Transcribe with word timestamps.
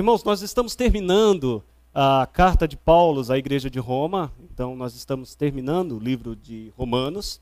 irmãos, 0.00 0.24
nós 0.24 0.40
estamos 0.40 0.74
terminando 0.74 1.62
a 1.92 2.26
carta 2.26 2.66
de 2.66 2.74
Paulo 2.74 3.22
à 3.30 3.36
igreja 3.36 3.68
de 3.68 3.78
Roma, 3.78 4.32
então 4.40 4.74
nós 4.74 4.94
estamos 4.94 5.34
terminando 5.34 5.92
o 5.92 5.98
livro 5.98 6.34
de 6.34 6.72
Romanos. 6.74 7.38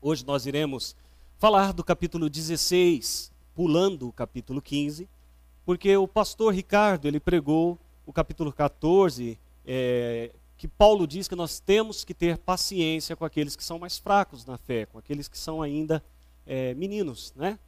Hoje 0.00 0.24
nós 0.24 0.46
iremos 0.46 0.96
falar 1.36 1.74
do 1.74 1.84
capítulo 1.84 2.30
16, 2.30 3.30
pulando 3.54 4.08
o 4.08 4.12
capítulo 4.14 4.62
15, 4.62 5.06
porque 5.66 5.94
o 5.94 6.08
pastor 6.08 6.54
Ricardo 6.54 7.06
ele 7.06 7.20
pregou 7.20 7.78
o 8.06 8.14
capítulo 8.14 8.50
14, 8.50 9.38
é, 9.66 10.30
que 10.56 10.66
Paulo 10.66 11.06
diz 11.06 11.28
que 11.28 11.36
nós 11.36 11.60
temos 11.60 12.02
que 12.02 12.14
ter 12.14 12.38
paciência 12.38 13.14
com 13.14 13.26
aqueles 13.26 13.54
que 13.54 13.62
são 13.62 13.78
mais 13.78 13.98
fracos 13.98 14.46
na 14.46 14.56
fé, 14.56 14.86
com 14.86 14.98
aqueles 14.98 15.28
que 15.28 15.36
são 15.36 15.60
ainda 15.60 16.02
é, 16.46 16.72
meninos, 16.72 17.34
né? 17.36 17.58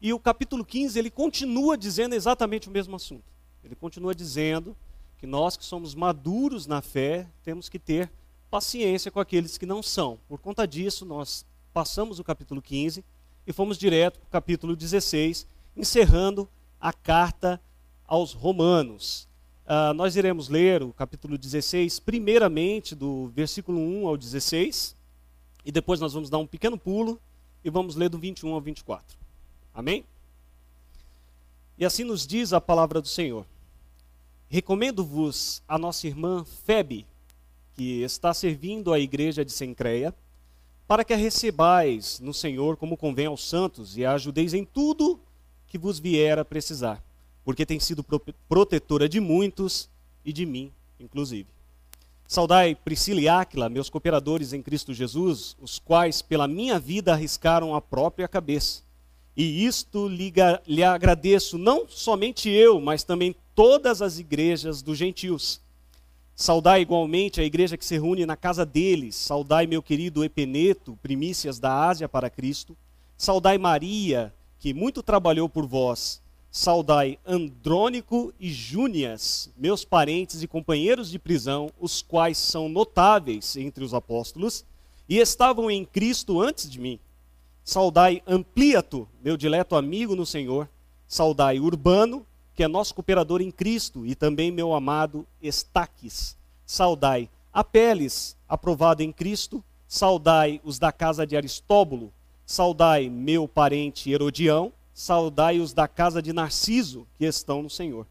E 0.00 0.12
o 0.12 0.20
capítulo 0.20 0.64
15 0.64 0.96
ele 0.96 1.10
continua 1.10 1.76
dizendo 1.76 2.14
exatamente 2.14 2.68
o 2.68 2.70
mesmo 2.70 2.94
assunto. 2.94 3.35
Ele 3.66 3.74
continua 3.74 4.14
dizendo 4.14 4.76
que 5.18 5.26
nós 5.26 5.56
que 5.56 5.64
somos 5.64 5.92
maduros 5.92 6.68
na 6.68 6.80
fé 6.80 7.26
temos 7.42 7.68
que 7.68 7.80
ter 7.80 8.08
paciência 8.48 9.10
com 9.10 9.18
aqueles 9.18 9.58
que 9.58 9.66
não 9.66 9.82
são. 9.82 10.20
Por 10.28 10.38
conta 10.38 10.66
disso, 10.66 11.04
nós 11.04 11.44
passamos 11.74 12.20
o 12.20 12.24
capítulo 12.24 12.62
15 12.62 13.04
e 13.44 13.52
fomos 13.52 13.76
direto 13.76 14.20
para 14.20 14.28
o 14.28 14.30
capítulo 14.30 14.76
16, 14.76 15.46
encerrando 15.76 16.48
a 16.80 16.92
carta 16.92 17.60
aos 18.06 18.32
Romanos. 18.32 19.26
Uh, 19.66 19.92
nós 19.94 20.14
iremos 20.14 20.48
ler 20.48 20.84
o 20.84 20.92
capítulo 20.92 21.36
16, 21.36 21.98
primeiramente 21.98 22.94
do 22.94 23.32
versículo 23.34 23.80
1 23.80 24.06
ao 24.06 24.16
16, 24.16 24.94
e 25.64 25.72
depois 25.72 25.98
nós 25.98 26.12
vamos 26.12 26.30
dar 26.30 26.38
um 26.38 26.46
pequeno 26.46 26.78
pulo 26.78 27.20
e 27.64 27.70
vamos 27.70 27.96
ler 27.96 28.08
do 28.08 28.16
21 28.16 28.54
ao 28.54 28.60
24. 28.60 29.18
Amém? 29.74 30.04
E 31.76 31.84
assim 31.84 32.04
nos 32.04 32.24
diz 32.24 32.52
a 32.52 32.60
palavra 32.60 33.00
do 33.02 33.08
Senhor. 33.08 33.44
Recomendo-vos 34.48 35.62
a 35.66 35.76
nossa 35.76 36.06
irmã 36.06 36.44
Febe, 36.44 37.04
que 37.74 38.02
está 38.02 38.32
servindo 38.32 38.92
a 38.92 38.98
igreja 38.98 39.44
de 39.44 39.50
Sencreia, 39.50 40.14
para 40.86 41.04
que 41.04 41.12
a 41.12 41.16
recebais 41.16 42.20
no 42.20 42.32
Senhor 42.32 42.76
como 42.76 42.96
convém 42.96 43.26
aos 43.26 43.46
santos 43.46 43.96
e 43.96 44.04
a 44.04 44.12
ajudeis 44.12 44.54
em 44.54 44.64
tudo 44.64 45.18
que 45.66 45.76
vos 45.76 45.98
vier 45.98 46.38
a 46.38 46.44
precisar, 46.44 47.02
porque 47.44 47.66
tem 47.66 47.80
sido 47.80 48.04
protetora 48.48 49.08
de 49.08 49.18
muitos 49.18 49.90
e 50.24 50.32
de 50.32 50.46
mim, 50.46 50.70
inclusive. 51.00 51.48
Saudai 52.28 52.74
Priscila 52.74 53.20
e 53.20 53.28
Áquila, 53.28 53.68
meus 53.68 53.90
cooperadores 53.90 54.52
em 54.52 54.62
Cristo 54.62 54.94
Jesus, 54.94 55.56
os 55.60 55.78
quais 55.78 56.22
pela 56.22 56.46
minha 56.46 56.78
vida 56.78 57.12
arriscaram 57.12 57.74
a 57.74 57.80
própria 57.80 58.28
cabeça. 58.28 58.82
E 59.36 59.66
isto 59.66 60.08
lhe, 60.08 60.32
lhe 60.66 60.82
agradeço, 60.82 61.58
não 61.58 61.88
somente 61.88 62.48
eu, 62.48 62.80
mas 62.80 63.04
também 63.04 63.34
todas 63.56 64.02
as 64.02 64.18
igrejas 64.18 64.82
dos 64.82 64.98
gentios. 64.98 65.60
Saudai 66.34 66.82
igualmente 66.82 67.40
a 67.40 67.44
igreja 67.44 67.78
que 67.78 67.84
se 67.84 67.94
reúne 67.94 68.26
na 68.26 68.36
casa 68.36 68.66
deles. 68.66 69.16
Saudai 69.16 69.66
meu 69.66 69.82
querido 69.82 70.22
Epeneto, 70.22 70.98
primícias 71.02 71.58
da 71.58 71.72
Ásia 71.74 72.06
para 72.06 72.28
Cristo. 72.28 72.76
Saudai 73.16 73.56
Maria, 73.56 74.32
que 74.60 74.74
muito 74.74 75.02
trabalhou 75.02 75.48
por 75.48 75.66
vós. 75.66 76.20
Saudai 76.50 77.18
Andrônico 77.26 78.32
e 78.38 78.50
Júnias, 78.52 79.50
meus 79.56 79.84
parentes 79.84 80.42
e 80.42 80.46
companheiros 80.46 81.10
de 81.10 81.18
prisão, 81.18 81.70
os 81.80 82.02
quais 82.02 82.36
são 82.36 82.68
notáveis 82.68 83.56
entre 83.56 83.82
os 83.82 83.94
apóstolos 83.94 84.64
e 85.08 85.18
estavam 85.18 85.70
em 85.70 85.84
Cristo 85.84 86.42
antes 86.42 86.70
de 86.70 86.78
mim. 86.78 87.00
Saudai 87.64 88.22
Ampliato, 88.26 89.08
meu 89.24 89.36
dileto 89.36 89.74
amigo 89.76 90.14
no 90.14 90.26
Senhor. 90.26 90.68
Saudai 91.08 91.58
Urbano, 91.58 92.26
que 92.56 92.64
é 92.64 92.68
nosso 92.68 92.94
cooperador 92.94 93.42
em 93.42 93.50
Cristo, 93.50 94.06
e 94.06 94.14
também 94.14 94.50
meu 94.50 94.74
amado 94.74 95.26
Estaques. 95.40 96.36
Saudai 96.64 97.28
Apeles, 97.56 98.36
aprovado 98.46 99.02
em 99.02 99.10
Cristo. 99.10 99.64
Saudai 99.88 100.60
os 100.62 100.78
da 100.78 100.92
casa 100.92 101.26
de 101.26 101.36
Aristóbulo. 101.36 102.12
Saudai 102.44 103.08
meu 103.08 103.48
parente 103.48 104.10
Herodião. 104.10 104.72
Saudai 104.92 105.58
os 105.58 105.72
da 105.72 105.88
casa 105.88 106.20
de 106.20 106.34
Narciso, 106.34 107.06
que 107.16 107.24
estão 107.24 107.62
no 107.62 107.70
Senhor. 107.70 108.06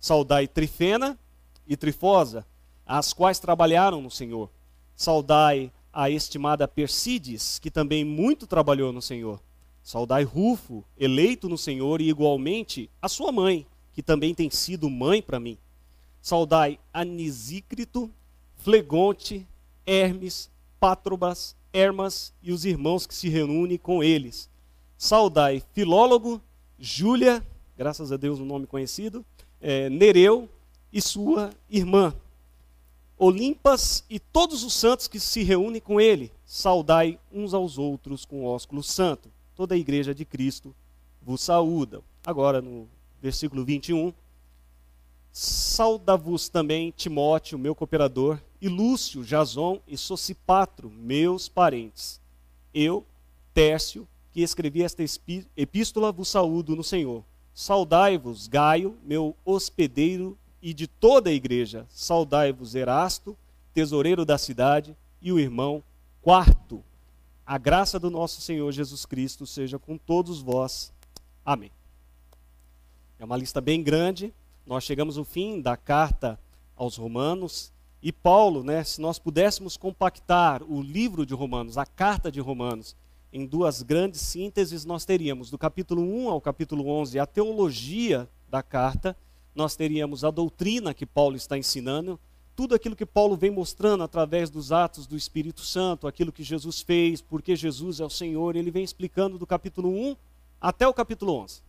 Saudai 0.00 0.48
Trifena 0.48 1.18
e 1.66 1.76
Trifosa, 1.76 2.46
as 2.86 3.12
quais 3.12 3.38
trabalharam 3.38 4.00
no 4.00 4.10
Senhor. 4.10 4.48
Saudai 4.96 5.70
a 5.92 6.08
estimada 6.08 6.66
Persides, 6.66 7.58
que 7.58 7.70
também 7.70 8.04
muito 8.04 8.46
trabalhou 8.46 8.90
no 8.90 9.02
Senhor. 9.02 9.38
Saudai 9.82 10.22
Rufo, 10.22 10.84
eleito 10.98 11.46
no 11.46 11.58
Senhor, 11.58 12.00
e 12.00 12.08
igualmente 12.08 12.90
a 13.02 13.08
sua 13.08 13.32
mãe, 13.32 13.66
que 13.98 14.02
também 14.04 14.32
tem 14.32 14.48
sido 14.48 14.88
mãe 14.88 15.20
para 15.20 15.40
mim. 15.40 15.58
Saudai 16.22 16.78
Anisícrito, 16.92 18.08
Flegonte, 18.54 19.44
Hermes, 19.84 20.48
Pátrobas, 20.78 21.56
Hermas 21.72 22.32
e 22.40 22.52
os 22.52 22.64
irmãos 22.64 23.08
que 23.08 23.14
se 23.14 23.28
reúnem 23.28 23.76
com 23.76 24.00
eles. 24.00 24.48
Saudai 24.96 25.64
Filólogo, 25.72 26.40
Júlia, 26.78 27.44
graças 27.76 28.12
a 28.12 28.16
Deus 28.16 28.38
um 28.38 28.44
nome 28.44 28.68
conhecido, 28.68 29.26
é, 29.60 29.90
Nereu 29.90 30.48
e 30.92 31.02
sua 31.02 31.50
irmã. 31.68 32.14
Olimpas 33.18 34.04
e 34.08 34.20
todos 34.20 34.62
os 34.62 34.74
santos 34.74 35.08
que 35.08 35.18
se 35.18 35.42
reúnem 35.42 35.80
com 35.80 36.00
ele. 36.00 36.30
Saudai 36.46 37.18
uns 37.32 37.52
aos 37.52 37.78
outros 37.78 38.24
com 38.24 38.44
ósculo 38.44 38.80
santo. 38.80 39.28
Toda 39.56 39.74
a 39.74 39.78
igreja 39.78 40.14
de 40.14 40.24
Cristo 40.24 40.72
vos 41.20 41.40
saúda. 41.40 42.00
Agora 42.24 42.62
no 42.62 42.86
versículo 43.20 43.64
21. 43.64 44.12
Sauda-vos 45.32 46.48
também 46.48 46.92
Timóteo, 46.96 47.58
meu 47.58 47.74
cooperador, 47.74 48.40
e 48.60 48.68
Lúcio, 48.68 49.24
Jason 49.24 49.80
e 49.86 49.96
Socipatro, 49.96 50.90
meus 50.90 51.48
parentes. 51.48 52.20
Eu, 52.74 53.06
Tércio, 53.54 54.06
que 54.32 54.42
escrevi 54.42 54.82
esta 54.82 55.02
epístola, 55.56 56.12
vos 56.12 56.28
saúdo 56.28 56.74
no 56.74 56.82
Senhor. 56.82 57.24
Saudai-vos, 57.54 58.46
Gaio, 58.46 58.96
meu 59.04 59.36
hospedeiro, 59.44 60.36
e 60.60 60.74
de 60.74 60.86
toda 60.86 61.30
a 61.30 61.32
igreja. 61.32 61.86
Saudai-vos, 61.88 62.74
Erasto, 62.74 63.36
tesoureiro 63.72 64.24
da 64.24 64.38
cidade, 64.38 64.96
e 65.20 65.32
o 65.32 65.38
irmão 65.38 65.82
Quarto. 66.20 66.84
A 67.46 67.56
graça 67.56 67.98
do 67.98 68.10
nosso 68.10 68.40
Senhor 68.40 68.70
Jesus 68.72 69.06
Cristo 69.06 69.46
seja 69.46 69.78
com 69.78 69.96
todos 69.96 70.40
vós. 70.40 70.92
Amém. 71.44 71.70
É 73.20 73.24
uma 73.24 73.36
lista 73.36 73.60
bem 73.60 73.82
grande. 73.82 74.32
Nós 74.64 74.84
chegamos 74.84 75.18
ao 75.18 75.24
fim 75.24 75.60
da 75.60 75.76
carta 75.76 76.38
aos 76.76 76.96
Romanos. 76.96 77.72
E 78.00 78.12
Paulo, 78.12 78.62
né, 78.62 78.84
se 78.84 79.00
nós 79.00 79.18
pudéssemos 79.18 79.76
compactar 79.76 80.62
o 80.62 80.80
livro 80.80 81.26
de 81.26 81.34
Romanos, 81.34 81.76
a 81.76 81.84
carta 81.84 82.30
de 82.30 82.38
Romanos, 82.38 82.94
em 83.32 83.44
duas 83.44 83.82
grandes 83.82 84.20
sínteses, 84.20 84.84
nós 84.84 85.04
teríamos 85.04 85.50
do 85.50 85.58
capítulo 85.58 86.00
1 86.00 86.28
ao 86.28 86.40
capítulo 86.40 86.88
11 86.88 87.18
a 87.18 87.26
teologia 87.26 88.28
da 88.48 88.62
carta, 88.62 89.16
nós 89.52 89.74
teríamos 89.74 90.22
a 90.22 90.30
doutrina 90.30 90.94
que 90.94 91.04
Paulo 91.04 91.34
está 91.34 91.58
ensinando, 91.58 92.20
tudo 92.54 92.72
aquilo 92.72 92.94
que 92.94 93.04
Paulo 93.04 93.36
vem 93.36 93.50
mostrando 93.50 94.04
através 94.04 94.48
dos 94.48 94.70
atos 94.70 95.08
do 95.08 95.16
Espírito 95.16 95.62
Santo, 95.62 96.06
aquilo 96.06 96.32
que 96.32 96.44
Jesus 96.44 96.80
fez, 96.82 97.20
porque 97.20 97.56
Jesus 97.56 97.98
é 97.98 98.04
o 98.04 98.10
Senhor, 98.10 98.54
ele 98.54 98.70
vem 98.70 98.84
explicando 98.84 99.38
do 99.38 99.46
capítulo 99.46 99.90
1 99.90 100.16
até 100.60 100.86
o 100.86 100.94
capítulo 100.94 101.32
11 101.32 101.67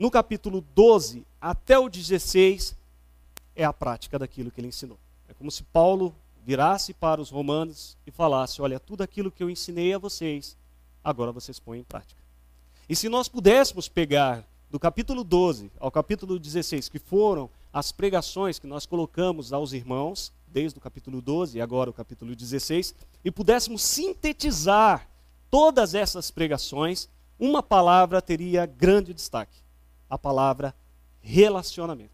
no 0.00 0.10
capítulo 0.10 0.64
12 0.74 1.26
até 1.38 1.78
o 1.78 1.86
16 1.86 2.74
é 3.54 3.66
a 3.66 3.72
prática 3.72 4.18
daquilo 4.18 4.50
que 4.50 4.58
ele 4.58 4.68
ensinou. 4.68 4.98
É 5.28 5.34
como 5.34 5.50
se 5.50 5.62
Paulo 5.62 6.16
virasse 6.42 6.94
para 6.94 7.20
os 7.20 7.28
romanos 7.28 7.98
e 8.06 8.10
falasse: 8.10 8.62
Olha, 8.62 8.80
tudo 8.80 9.02
aquilo 9.02 9.30
que 9.30 9.42
eu 9.42 9.50
ensinei 9.50 9.92
a 9.92 9.98
vocês, 9.98 10.56
agora 11.04 11.30
vocês 11.30 11.60
põem 11.60 11.80
em 11.80 11.84
prática. 11.84 12.18
E 12.88 12.96
se 12.96 13.10
nós 13.10 13.28
pudéssemos 13.28 13.88
pegar 13.88 14.42
do 14.70 14.80
capítulo 14.80 15.22
12 15.22 15.70
ao 15.78 15.90
capítulo 15.90 16.38
16, 16.38 16.88
que 16.88 16.98
foram 16.98 17.50
as 17.70 17.92
pregações 17.92 18.58
que 18.58 18.66
nós 18.66 18.86
colocamos 18.86 19.52
aos 19.52 19.74
irmãos, 19.74 20.32
desde 20.48 20.78
o 20.78 20.80
capítulo 20.80 21.20
12 21.20 21.58
e 21.58 21.60
agora 21.60 21.90
o 21.90 21.92
capítulo 21.92 22.34
16, 22.34 22.94
e 23.22 23.30
pudéssemos 23.30 23.82
sintetizar 23.82 25.06
todas 25.50 25.94
essas 25.94 26.30
pregações, 26.30 27.06
uma 27.38 27.62
palavra 27.62 28.22
teria 28.22 28.64
grande 28.64 29.12
destaque 29.12 29.60
a 30.10 30.18
palavra 30.18 30.74
relacionamento. 31.22 32.10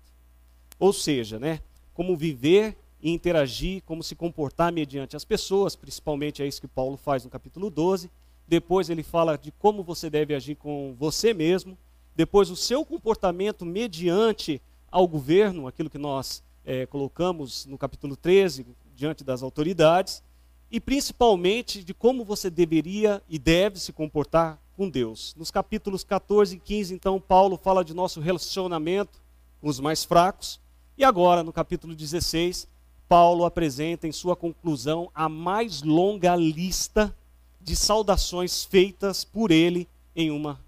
Ou 0.78 0.92
seja, 0.92 1.38
né, 1.38 1.60
como 1.94 2.16
viver 2.16 2.76
e 3.00 3.10
interagir, 3.10 3.82
como 3.84 4.02
se 4.02 4.14
comportar 4.14 4.72
mediante 4.72 5.16
as 5.16 5.24
pessoas, 5.24 5.74
principalmente 5.74 6.42
é 6.42 6.46
isso 6.46 6.60
que 6.60 6.68
Paulo 6.68 6.96
faz 6.96 7.24
no 7.24 7.30
capítulo 7.30 7.70
12. 7.70 8.10
Depois 8.46 8.90
ele 8.90 9.02
fala 9.02 9.36
de 9.36 9.50
como 9.52 9.82
você 9.82 10.10
deve 10.10 10.34
agir 10.34 10.54
com 10.54 10.94
você 10.98 11.32
mesmo. 11.32 11.76
Depois 12.14 12.50
o 12.50 12.56
seu 12.56 12.84
comportamento 12.84 13.64
mediante 13.64 14.60
ao 14.90 15.06
governo, 15.08 15.66
aquilo 15.66 15.90
que 15.90 15.98
nós 15.98 16.42
é, 16.64 16.86
colocamos 16.86 17.66
no 17.66 17.76
capítulo 17.76 18.16
13, 18.16 18.66
diante 18.94 19.24
das 19.24 19.42
autoridades. 19.42 20.22
E 20.70 20.80
principalmente 20.80 21.84
de 21.84 21.94
como 21.94 22.24
você 22.24 22.50
deveria 22.50 23.22
e 23.28 23.38
deve 23.38 23.78
se 23.78 23.92
comportar 23.92 24.58
com 24.76 24.88
Deus. 24.88 25.34
Nos 25.36 25.50
capítulos 25.50 26.04
14 26.04 26.56
e 26.56 26.58
15, 26.58 26.94
então, 26.94 27.20
Paulo 27.20 27.56
fala 27.56 27.84
de 27.84 27.94
nosso 27.94 28.20
relacionamento 28.20 29.20
com 29.60 29.68
os 29.68 29.80
mais 29.80 30.04
fracos. 30.04 30.60
E 30.98 31.04
agora, 31.04 31.42
no 31.42 31.52
capítulo 31.52 31.94
16, 31.94 32.68
Paulo 33.08 33.44
apresenta 33.44 34.06
em 34.06 34.12
sua 34.12 34.36
conclusão 34.36 35.10
a 35.14 35.28
mais 35.28 35.82
longa 35.82 36.36
lista 36.36 37.14
de 37.60 37.74
saudações 37.74 38.64
feitas 38.64 39.24
por 39.24 39.50
ele 39.50 39.88
em 40.14 40.30
uma 40.30 40.60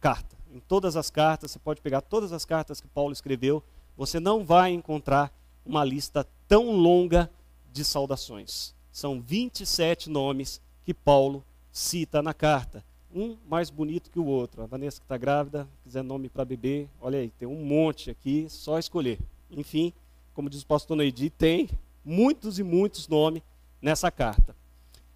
carta. 0.00 0.36
Em 0.52 0.58
todas 0.60 0.96
as 0.96 1.10
cartas, 1.10 1.52
você 1.52 1.58
pode 1.58 1.80
pegar 1.80 2.00
todas 2.00 2.32
as 2.32 2.44
cartas 2.44 2.80
que 2.80 2.88
Paulo 2.88 3.12
escreveu, 3.12 3.62
você 3.96 4.18
não 4.18 4.44
vai 4.44 4.72
encontrar 4.72 5.32
uma 5.64 5.84
lista 5.84 6.26
tão 6.48 6.72
longa 6.72 7.30
de 7.72 7.84
saudações. 7.84 8.74
São 8.90 9.20
27 9.20 10.10
nomes 10.10 10.60
que 10.84 10.92
Paulo 10.92 11.44
cita 11.70 12.20
na 12.20 12.34
carta. 12.34 12.84
Um 13.14 13.36
mais 13.48 13.70
bonito 13.70 14.10
que 14.10 14.18
o 14.18 14.26
outro. 14.26 14.62
A 14.62 14.66
Vanessa 14.66 15.00
que 15.00 15.04
está 15.04 15.16
grávida, 15.16 15.68
quiser 15.82 16.02
nome 16.02 16.28
para 16.28 16.44
bebê, 16.44 16.86
olha 17.00 17.18
aí, 17.18 17.30
tem 17.38 17.48
um 17.48 17.64
monte 17.64 18.10
aqui, 18.10 18.46
só 18.48 18.78
escolher. 18.78 19.18
Enfim, 19.50 19.92
como 20.32 20.48
diz 20.48 20.62
o 20.62 20.66
pastor 20.66 20.96
Neidi, 20.96 21.28
tem 21.28 21.68
muitos 22.04 22.58
e 22.58 22.62
muitos 22.62 23.08
nomes 23.08 23.42
nessa 23.82 24.10
carta. 24.10 24.54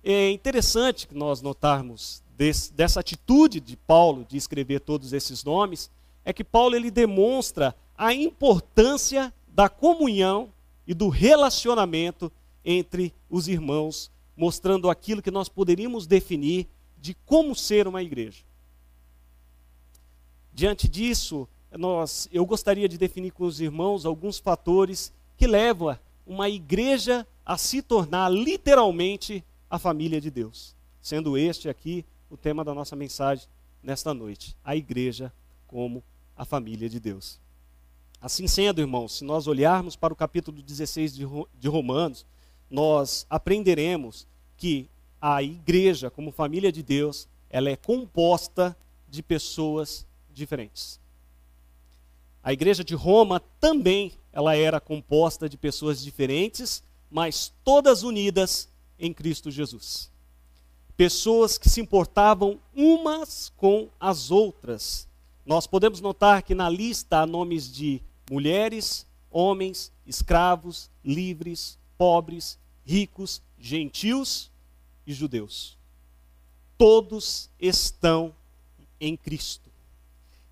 É 0.03 0.31
interessante 0.31 1.07
que 1.07 1.15
nós 1.15 1.41
notarmos 1.41 2.23
desse, 2.37 2.73
dessa 2.73 3.01
atitude 3.01 3.61
de 3.61 3.77
Paulo 3.77 4.27
de 4.29 4.37
escrever 4.37 4.81
todos 4.81 5.13
esses 5.13 5.45
nomes, 5.45 5.91
é 6.25 6.33
que 6.33 6.45
Paulo 6.45 6.75
ele 6.75 6.91
demonstra 6.91 7.75
a 7.97 8.13
importância 8.13 9.33
da 9.47 9.69
comunhão 9.69 10.49
e 10.87 10.95
do 10.95 11.09
relacionamento 11.09 12.31
entre 12.65 13.15
os 13.31 13.47
irmãos, 13.47 14.11
mostrando 14.37 14.91
aquilo 14.91 15.23
que 15.23 15.31
nós 15.31 15.49
poderíamos 15.49 16.07
definir 16.07 16.67
de 17.05 17.13
como 17.27 17.55
ser 17.55 17.87
uma 17.87 18.03
igreja. 18.03 18.43
Diante 20.55 20.89
disso, 20.89 21.47
nós, 21.71 22.31
eu 22.33 22.47
gostaria 22.47 22.89
de 22.89 22.97
definir 22.97 23.31
com 23.31 23.45
os 23.45 23.61
irmãos 23.61 24.07
alguns 24.07 24.39
fatores 24.39 25.13
que 25.37 25.47
levam 25.47 25.99
uma 26.27 26.49
igreja 26.49 27.27
a 27.45 27.59
se 27.59 27.83
tornar 27.83 28.33
literalmente 28.33 29.45
a 29.69 29.79
família 29.79 30.19
de 30.19 30.31
Deus. 30.31 30.75
Sendo 31.03 31.37
este 31.37 31.69
aqui 31.69 32.07
o 32.31 32.39
tema 32.39 32.65
da 32.65 32.73
nossa 32.73 32.97
mensagem 32.97 33.47
nesta 33.83 34.15
noite: 34.15 34.57
a 34.65 34.75
igreja 34.75 35.31
como 35.67 36.03
a 36.35 36.47
família 36.47 36.89
de 36.89 36.99
Deus. 36.99 37.39
Assim 38.19 38.47
sendo, 38.47 38.81
irmãos, 38.81 39.19
se 39.19 39.25
nós 39.25 39.47
olharmos 39.47 39.95
para 39.95 40.15
o 40.15 40.17
capítulo 40.17 40.63
16 40.63 41.15
de 41.15 41.69
Romanos, 41.69 42.25
nós 42.71 43.27
aprenderemos 43.29 44.27
que 44.57 44.89
a 45.27 45.43
igreja, 45.43 46.11
como 46.11 46.31
família 46.31 46.71
de 46.71 46.83
Deus, 46.83 47.27
ela 47.49 47.71
é 47.71 47.77
composta 47.77 48.77
de 49.09 49.23
pessoas 49.23 50.07
diferentes. 50.31 51.01
A 52.43 52.53
igreja 52.53 52.85
de 52.85 52.95
Roma 52.95 53.41
também 53.59 54.13
ela 54.31 54.55
era 54.55 54.79
composta 54.79 55.49
de 55.49 55.57
pessoas 55.57 56.05
diferentes, 56.05 56.83
mas 57.11 57.55
todas 57.65 58.03
unidas 58.03 58.69
em 58.99 59.15
Cristo 59.15 59.51
Jesus. 59.51 60.13
Pessoas 60.95 61.57
que 61.57 61.71
se 61.71 61.81
importavam 61.81 62.61
umas 62.77 63.51
com 63.57 63.89
as 63.99 64.31
outras. 64.31 65.09
Nós 65.47 65.67
podemos 65.67 66.03
notar 66.03 66.43
que 66.43 66.55
na 66.55 66.69
lista 66.69 67.21
há 67.21 67.27
nomes 67.27 67.73
de 67.73 68.03
mulheres, 68.31 69.07
homens, 69.31 69.91
escravos, 70.07 70.91
livres, 71.03 71.79
pobres, 71.97 72.59
ricos, 72.85 73.41
gentios 73.59 74.53
e 75.07 75.13
judeus. 75.13 75.77
Todos 76.77 77.51
estão 77.61 78.35
em 79.01 79.17
Cristo. 79.17 79.71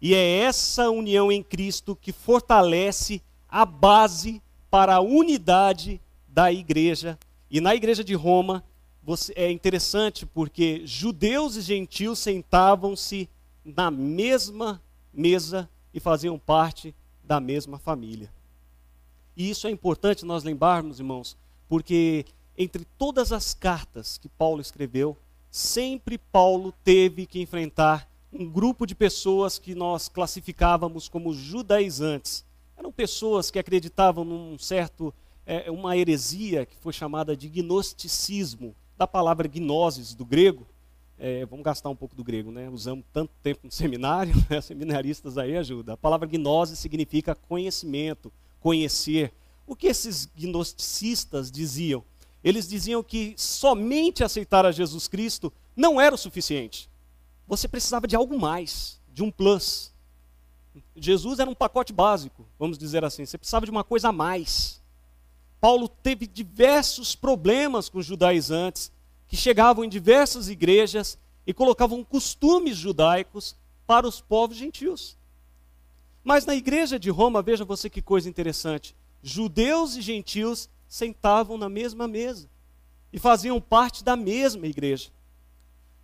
E 0.00 0.14
é 0.14 0.38
essa 0.38 0.90
união 0.90 1.30
em 1.30 1.42
Cristo 1.42 1.94
que 1.94 2.12
fortalece 2.12 3.22
a 3.48 3.64
base 3.64 4.42
para 4.70 4.96
a 4.96 5.00
unidade 5.00 6.00
da 6.26 6.52
igreja. 6.52 7.18
E 7.50 7.60
na 7.60 7.74
igreja 7.74 8.02
de 8.02 8.14
Roma, 8.14 8.64
você, 9.02 9.32
é 9.36 9.50
interessante 9.50 10.24
porque 10.24 10.82
judeus 10.84 11.56
e 11.56 11.60
gentios 11.60 12.18
sentavam-se 12.18 13.28
na 13.64 13.90
mesma 13.90 14.82
mesa 15.12 15.68
e 15.92 16.00
faziam 16.00 16.38
parte 16.38 16.94
da 17.22 17.38
mesma 17.38 17.78
família. 17.78 18.32
E 19.36 19.50
isso 19.50 19.66
é 19.66 19.70
importante 19.70 20.24
nós 20.24 20.44
lembrarmos, 20.44 20.98
irmãos, 20.98 21.36
porque 21.68 22.24
entre 22.62 22.84
todas 22.96 23.32
as 23.32 23.54
cartas 23.54 24.18
que 24.18 24.28
Paulo 24.28 24.60
escreveu, 24.60 25.16
sempre 25.50 26.16
Paulo 26.16 26.72
teve 26.84 27.26
que 27.26 27.40
enfrentar 27.40 28.08
um 28.32 28.48
grupo 28.48 28.86
de 28.86 28.94
pessoas 28.94 29.58
que 29.58 29.74
nós 29.74 30.08
classificávamos 30.08 31.08
como 31.08 31.34
judaizantes. 31.34 32.44
Eram 32.76 32.90
pessoas 32.90 33.50
que 33.50 33.58
acreditavam 33.58 34.24
num 34.24 34.58
certo, 34.58 35.12
é, 35.44 35.70
uma 35.70 35.96
heresia 35.96 36.64
que 36.64 36.76
foi 36.78 36.92
chamada 36.92 37.36
de 37.36 37.48
gnosticismo, 37.48 38.74
da 38.96 39.06
palavra 39.06 39.46
gnosis, 39.46 40.14
do 40.14 40.24
grego. 40.24 40.66
É, 41.18 41.44
vamos 41.44 41.64
gastar 41.64 41.90
um 41.90 41.96
pouco 41.96 42.16
do 42.16 42.24
grego, 42.24 42.50
né? 42.50 42.68
Usamos 42.70 43.04
tanto 43.12 43.32
tempo 43.42 43.60
no 43.64 43.70
seminário, 43.72 44.34
né? 44.48 44.60
seminaristas 44.60 45.36
aí 45.36 45.56
ajuda. 45.56 45.92
A 45.92 45.96
palavra 45.96 46.26
gnose 46.26 46.76
significa 46.76 47.34
conhecimento, 47.34 48.32
conhecer. 48.58 49.32
O 49.66 49.76
que 49.76 49.86
esses 49.86 50.26
gnosticistas 50.34 51.50
diziam? 51.50 52.02
Eles 52.42 52.68
diziam 52.68 53.02
que 53.02 53.34
somente 53.36 54.24
aceitar 54.24 54.66
a 54.66 54.72
Jesus 54.72 55.08
Cristo 55.08 55.52
não 55.76 56.00
era 56.00 56.14
o 56.14 56.18
suficiente 56.18 56.90
você 57.46 57.68
precisava 57.68 58.06
de 58.06 58.16
algo 58.16 58.38
mais, 58.38 58.98
de 59.12 59.22
um 59.22 59.30
plus. 59.30 59.92
Jesus 60.96 61.38
era 61.38 61.50
um 61.50 61.54
pacote 61.54 61.92
básico, 61.92 62.46
vamos 62.58 62.78
dizer 62.78 63.04
assim. 63.04 63.26
Você 63.26 63.36
precisava 63.36 63.66
de 63.66 63.70
uma 63.70 63.84
coisa 63.84 64.08
a 64.08 64.12
mais. 64.12 64.80
Paulo 65.60 65.86
teve 65.86 66.26
diversos 66.26 67.14
problemas 67.14 67.90
com 67.90 67.98
os 67.98 68.06
judaizantes, 68.06 68.90
que 69.28 69.36
chegavam 69.36 69.84
em 69.84 69.88
diversas 69.88 70.48
igrejas 70.48 71.18
e 71.46 71.52
colocavam 71.52 72.02
costumes 72.02 72.76
judaicos 72.76 73.54
para 73.86 74.08
os 74.08 74.20
povos 74.20 74.56
gentios. 74.56 75.16
Mas 76.24 76.46
na 76.46 76.54
igreja 76.54 76.98
de 76.98 77.10
Roma, 77.10 77.42
veja 77.42 77.66
você 77.66 77.90
que 77.90 78.00
coisa 78.00 78.30
interessante: 78.30 78.96
judeus 79.22 79.94
e 79.96 80.00
gentios 80.00 80.70
sentavam 80.92 81.56
na 81.56 81.70
mesma 81.70 82.06
mesa 82.06 82.46
e 83.10 83.18
faziam 83.18 83.58
parte 83.58 84.04
da 84.04 84.14
mesma 84.14 84.66
igreja. 84.66 85.08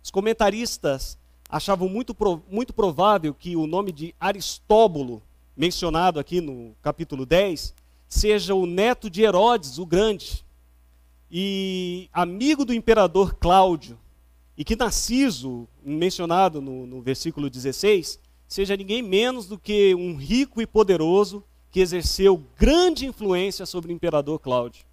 Os 0.03 0.09
comentaristas 0.09 1.15
achavam 1.47 1.87
muito, 1.87 2.17
muito 2.49 2.73
provável 2.73 3.31
que 3.31 3.55
o 3.55 3.67
nome 3.67 3.91
de 3.91 4.15
Aristóbulo, 4.19 5.21
mencionado 5.55 6.19
aqui 6.19 6.41
no 6.41 6.75
capítulo 6.81 7.23
10, 7.23 7.75
seja 8.07 8.55
o 8.55 8.65
neto 8.65 9.11
de 9.11 9.21
Herodes 9.21 9.77
o 9.77 9.85
Grande 9.85 10.43
e 11.29 12.09
amigo 12.11 12.65
do 12.65 12.73
imperador 12.73 13.35
Cláudio, 13.35 13.95
e 14.57 14.63
que 14.63 14.75
Narciso, 14.75 15.67
mencionado 15.83 16.59
no, 16.59 16.87
no 16.87 16.99
versículo 16.99 17.47
16, 17.47 18.19
seja 18.47 18.75
ninguém 18.75 19.03
menos 19.03 19.45
do 19.45 19.59
que 19.59 19.93
um 19.93 20.15
rico 20.15 20.59
e 20.59 20.65
poderoso 20.65 21.43
que 21.71 21.79
exerceu 21.79 22.43
grande 22.57 23.05
influência 23.05 23.65
sobre 23.65 23.91
o 23.91 23.95
imperador 23.95 24.39
Cláudio. 24.39 24.85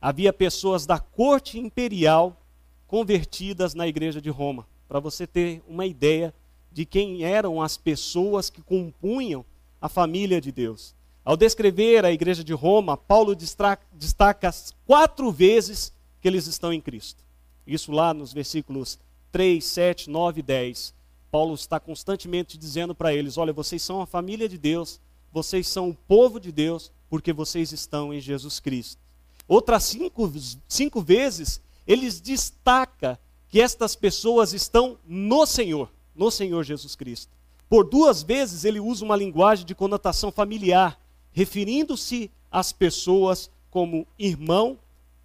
Havia 0.00 0.32
pessoas 0.32 0.86
da 0.86 0.98
corte 0.98 1.58
imperial 1.58 2.40
convertidas 2.86 3.74
na 3.74 3.86
igreja 3.88 4.20
de 4.20 4.30
Roma 4.30 4.66
para 4.88 5.00
você 5.00 5.26
ter 5.26 5.62
uma 5.66 5.86
ideia 5.86 6.32
de 6.70 6.84
quem 6.84 7.24
eram 7.24 7.62
as 7.62 7.76
pessoas 7.76 8.50
que 8.50 8.62
compunham 8.62 9.44
a 9.80 9.88
família 9.88 10.40
de 10.40 10.52
Deus. 10.52 10.94
Ao 11.24 11.36
descrever 11.36 12.04
a 12.04 12.12
igreja 12.12 12.44
de 12.44 12.52
Roma, 12.52 12.96
Paulo 12.96 13.34
destaca 13.34 14.54
quatro 14.86 15.32
vezes 15.32 15.92
que 16.20 16.28
eles 16.28 16.46
estão 16.46 16.72
em 16.72 16.80
Cristo. 16.80 17.24
Isso 17.66 17.90
lá 17.92 18.12
nos 18.12 18.32
versículos 18.32 18.98
3, 19.32 19.64
7, 19.64 20.10
9 20.10 20.40
e 20.40 20.42
10. 20.42 20.94
Paulo 21.30 21.54
está 21.54 21.80
constantemente 21.80 22.58
dizendo 22.58 22.94
para 22.94 23.14
eles: 23.14 23.38
olha, 23.38 23.52
vocês 23.52 23.82
são 23.82 24.00
a 24.00 24.06
família 24.06 24.48
de 24.48 24.58
Deus, 24.58 25.00
vocês 25.34 25.66
são 25.66 25.90
o 25.90 25.94
povo 25.94 26.38
de 26.38 26.52
Deus, 26.52 26.92
porque 27.10 27.32
vocês 27.32 27.72
estão 27.72 28.14
em 28.14 28.20
Jesus 28.20 28.60
Cristo. 28.60 29.02
Outras 29.48 29.82
cinco, 29.82 30.32
cinco 30.68 31.00
vezes, 31.00 31.60
eles 31.84 32.20
destaca 32.20 33.18
que 33.48 33.60
estas 33.60 33.96
pessoas 33.96 34.52
estão 34.52 34.96
no 35.04 35.44
Senhor, 35.44 35.90
no 36.14 36.30
Senhor 36.30 36.62
Jesus 36.62 36.94
Cristo. 36.94 37.32
Por 37.68 37.82
duas 37.82 38.22
vezes 38.22 38.64
ele 38.64 38.78
usa 38.78 39.04
uma 39.04 39.16
linguagem 39.16 39.66
de 39.66 39.74
conotação 39.74 40.30
familiar, 40.30 41.00
referindo-se 41.32 42.30
às 42.48 42.70
pessoas 42.70 43.50
como 43.72 44.06
irmão 44.16 44.78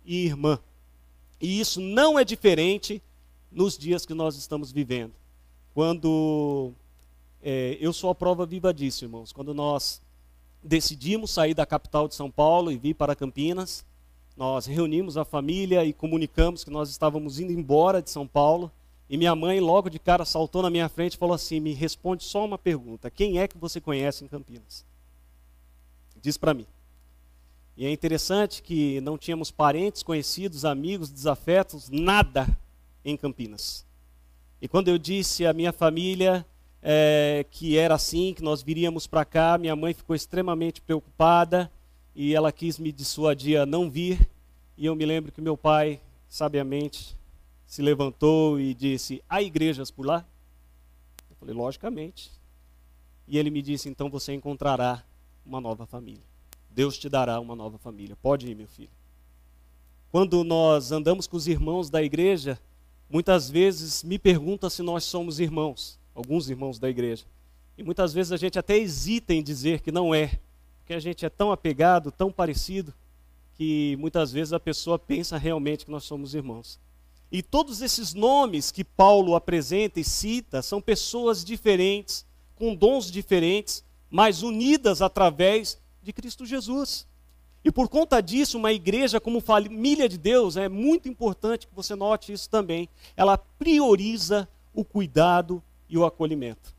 e 0.04 0.26
irmã. 0.26 0.58
E 1.40 1.60
isso 1.60 1.80
não 1.80 2.18
é 2.18 2.26
diferente 2.26 3.00
nos 3.52 3.78
dias 3.78 4.08
que 4.08 4.16
nós 4.16 4.36
estamos 4.36 4.72
vivendo. 4.72 5.14
Quando 5.72 6.74
é, 7.42 7.78
eu 7.80 7.94
sou 7.94 8.10
a 8.10 8.16
prova 8.16 8.46
viva 8.46 8.74
disso, 8.74 9.06
irmãos. 9.06 9.32
Quando 9.32 9.54
nós 9.54 10.02
decidimos 10.64 11.32
sair 11.32 11.54
da 11.54 11.66
capital 11.66 12.08
de 12.08 12.16
São 12.16 12.30
Paulo 12.30 12.72
e 12.72 12.78
vir 12.78 12.94
para 12.94 13.16
Campinas, 13.16 13.86
nós 14.36 14.66
reunimos 14.66 15.18
a 15.18 15.26
família 15.26 15.84
e 15.84 15.94
comunicamos 15.94 16.64
que 16.64 16.72
nós 16.72 16.90
estávamos 16.90 17.40
indo 17.40 17.52
embora 17.52 18.02
de 18.02 18.10
São 18.10 18.28
Paulo. 18.28 18.72
E 19.10 19.18
minha 19.18 19.36
mãe, 19.36 19.60
logo 19.60 19.90
de 19.90 20.00
cara, 20.00 20.24
saltou 20.24 20.62
na 20.62 20.70
minha 20.70 20.88
frente 20.88 21.14
e 21.14 21.18
falou 21.18 21.34
assim: 21.34 21.60
Me 21.60 21.74
responde 21.74 22.24
só 22.24 22.46
uma 22.46 22.58
pergunta: 22.58 23.10
Quem 23.10 23.40
é 23.40 23.48
que 23.48 23.58
você 23.58 23.82
conhece 23.82 24.24
em 24.24 24.28
Campinas? 24.28 24.86
diz 26.22 26.38
para 26.38 26.54
mim. 26.54 26.66
E 27.78 27.86
é 27.86 27.92
interessante 27.92 28.62
que 28.62 29.00
não 29.02 29.18
tínhamos 29.18 29.52
parentes, 29.52 30.04
conhecidos, 30.04 30.66
amigos, 30.66 31.10
desafetos, 31.10 31.90
nada 31.90 32.48
em 33.06 33.16
Campinas. 33.16 33.86
E 34.62 34.68
quando 34.68 34.90
eu 34.90 34.98
disse 34.98 35.46
à 35.46 35.54
minha 35.54 35.72
família 35.72 36.46
é, 36.82 37.46
que 37.52 37.78
era 37.78 37.96
assim, 37.96 38.34
que 38.34 38.42
nós 38.42 38.62
viríamos 38.62 39.06
para 39.06 39.26
cá, 39.26 39.58
minha 39.58 39.76
mãe 39.76 39.94
ficou 39.94 40.16
extremamente 40.16 40.82
preocupada 40.82 41.72
e 42.16 42.34
ela 42.34 42.52
quis 42.52 42.80
me 42.80 42.92
dissuadir 42.92 43.60
a 43.60 43.66
não 43.66 43.90
vir. 43.90 44.30
E 44.78 44.86
eu 44.86 44.96
me 44.96 45.06
lembro 45.06 45.32
que 45.32 45.42
meu 45.42 45.58
pai, 45.58 46.00
sabiamente, 46.28 47.18
se 47.66 47.82
levantou 47.82 48.60
e 48.60 48.74
disse: 48.74 49.22
Há 49.30 49.42
igrejas 49.42 49.92
por 49.92 50.06
lá? 50.06 50.26
Eu 51.30 51.36
falei: 51.36 51.54
Logicamente. 51.54 52.32
E 53.28 53.38
ele 53.38 53.50
me 53.50 53.62
disse: 53.62 53.90
Então 53.90 54.10
você 54.10 54.34
encontrará 54.34 55.04
uma 55.46 55.60
nova 55.60 55.86
família. 55.86 56.24
Deus 56.70 56.98
te 56.98 57.10
dará 57.10 57.40
uma 57.40 57.56
nova 57.56 57.78
família. 57.78 58.16
Pode 58.22 58.50
ir, 58.50 58.56
meu 58.56 58.68
filho. 58.68 58.90
Quando 60.12 60.44
nós 60.44 60.92
andamos 60.92 61.28
com 61.28 61.38
os 61.38 61.48
irmãos 61.48 61.90
da 61.90 62.02
igreja, 62.02 62.60
muitas 63.10 63.50
vezes 63.50 64.04
me 64.04 64.18
perguntam 64.18 64.70
se 64.70 64.82
nós 64.82 65.04
somos 65.04 65.40
irmãos, 65.40 65.99
alguns 66.20 66.50
irmãos 66.50 66.78
da 66.78 66.90
igreja. 66.90 67.24
E 67.78 67.84
muitas 67.84 68.14
vezes 68.14 68.34
a 68.34 68.38
gente 68.38 68.60
até 68.60 68.78
hesita 68.78 69.34
em 69.34 69.42
dizer 69.42 69.80
que 69.80 69.90
não 69.90 70.14
é, 70.14 70.38
porque 70.80 70.94
a 70.94 71.00
gente 71.00 71.26
é 71.26 71.30
tão 71.30 71.50
apegado, 71.50 72.12
tão 72.12 72.30
parecido, 72.30 72.94
que 73.56 73.96
muitas 73.98 74.32
vezes 74.34 74.52
a 74.52 74.60
pessoa 74.60 75.00
pensa 75.00 75.38
realmente 75.38 75.86
que 75.86 75.92
nós 75.92 76.04
somos 76.04 76.36
irmãos. 76.36 76.78
E 77.32 77.42
todos 77.42 77.82
esses 77.82 78.14
nomes 78.14 78.70
que 78.70 78.84
Paulo 78.84 79.34
apresenta 79.34 80.00
e 80.00 80.04
cita 80.04 80.62
são 80.62 80.82
pessoas 80.82 81.46
diferentes, 81.46 82.26
com 82.56 82.76
dons 82.76 83.10
diferentes, 83.10 83.84
mas 84.10 84.44
unidas 84.44 85.02
através 85.02 85.80
de 86.04 86.12
Cristo 86.12 86.46
Jesus. 86.46 87.08
E 87.64 87.72
por 87.72 87.88
conta 87.88 88.20
disso, 88.20 88.58
uma 88.58 88.74
igreja 88.74 89.22
como 89.22 89.40
família 89.40 90.10
de 90.10 90.18
Deus, 90.18 90.58
é 90.58 90.68
muito 90.68 91.08
importante 91.08 91.66
que 91.66 91.76
você 91.76 91.96
note 91.96 92.34
isso 92.34 92.50
também, 92.50 92.90
ela 93.16 93.38
prioriza 93.38 94.50
o 94.74 94.84
cuidado 94.84 95.64
e 95.90 95.98
o 95.98 96.06
acolhimento. 96.06 96.74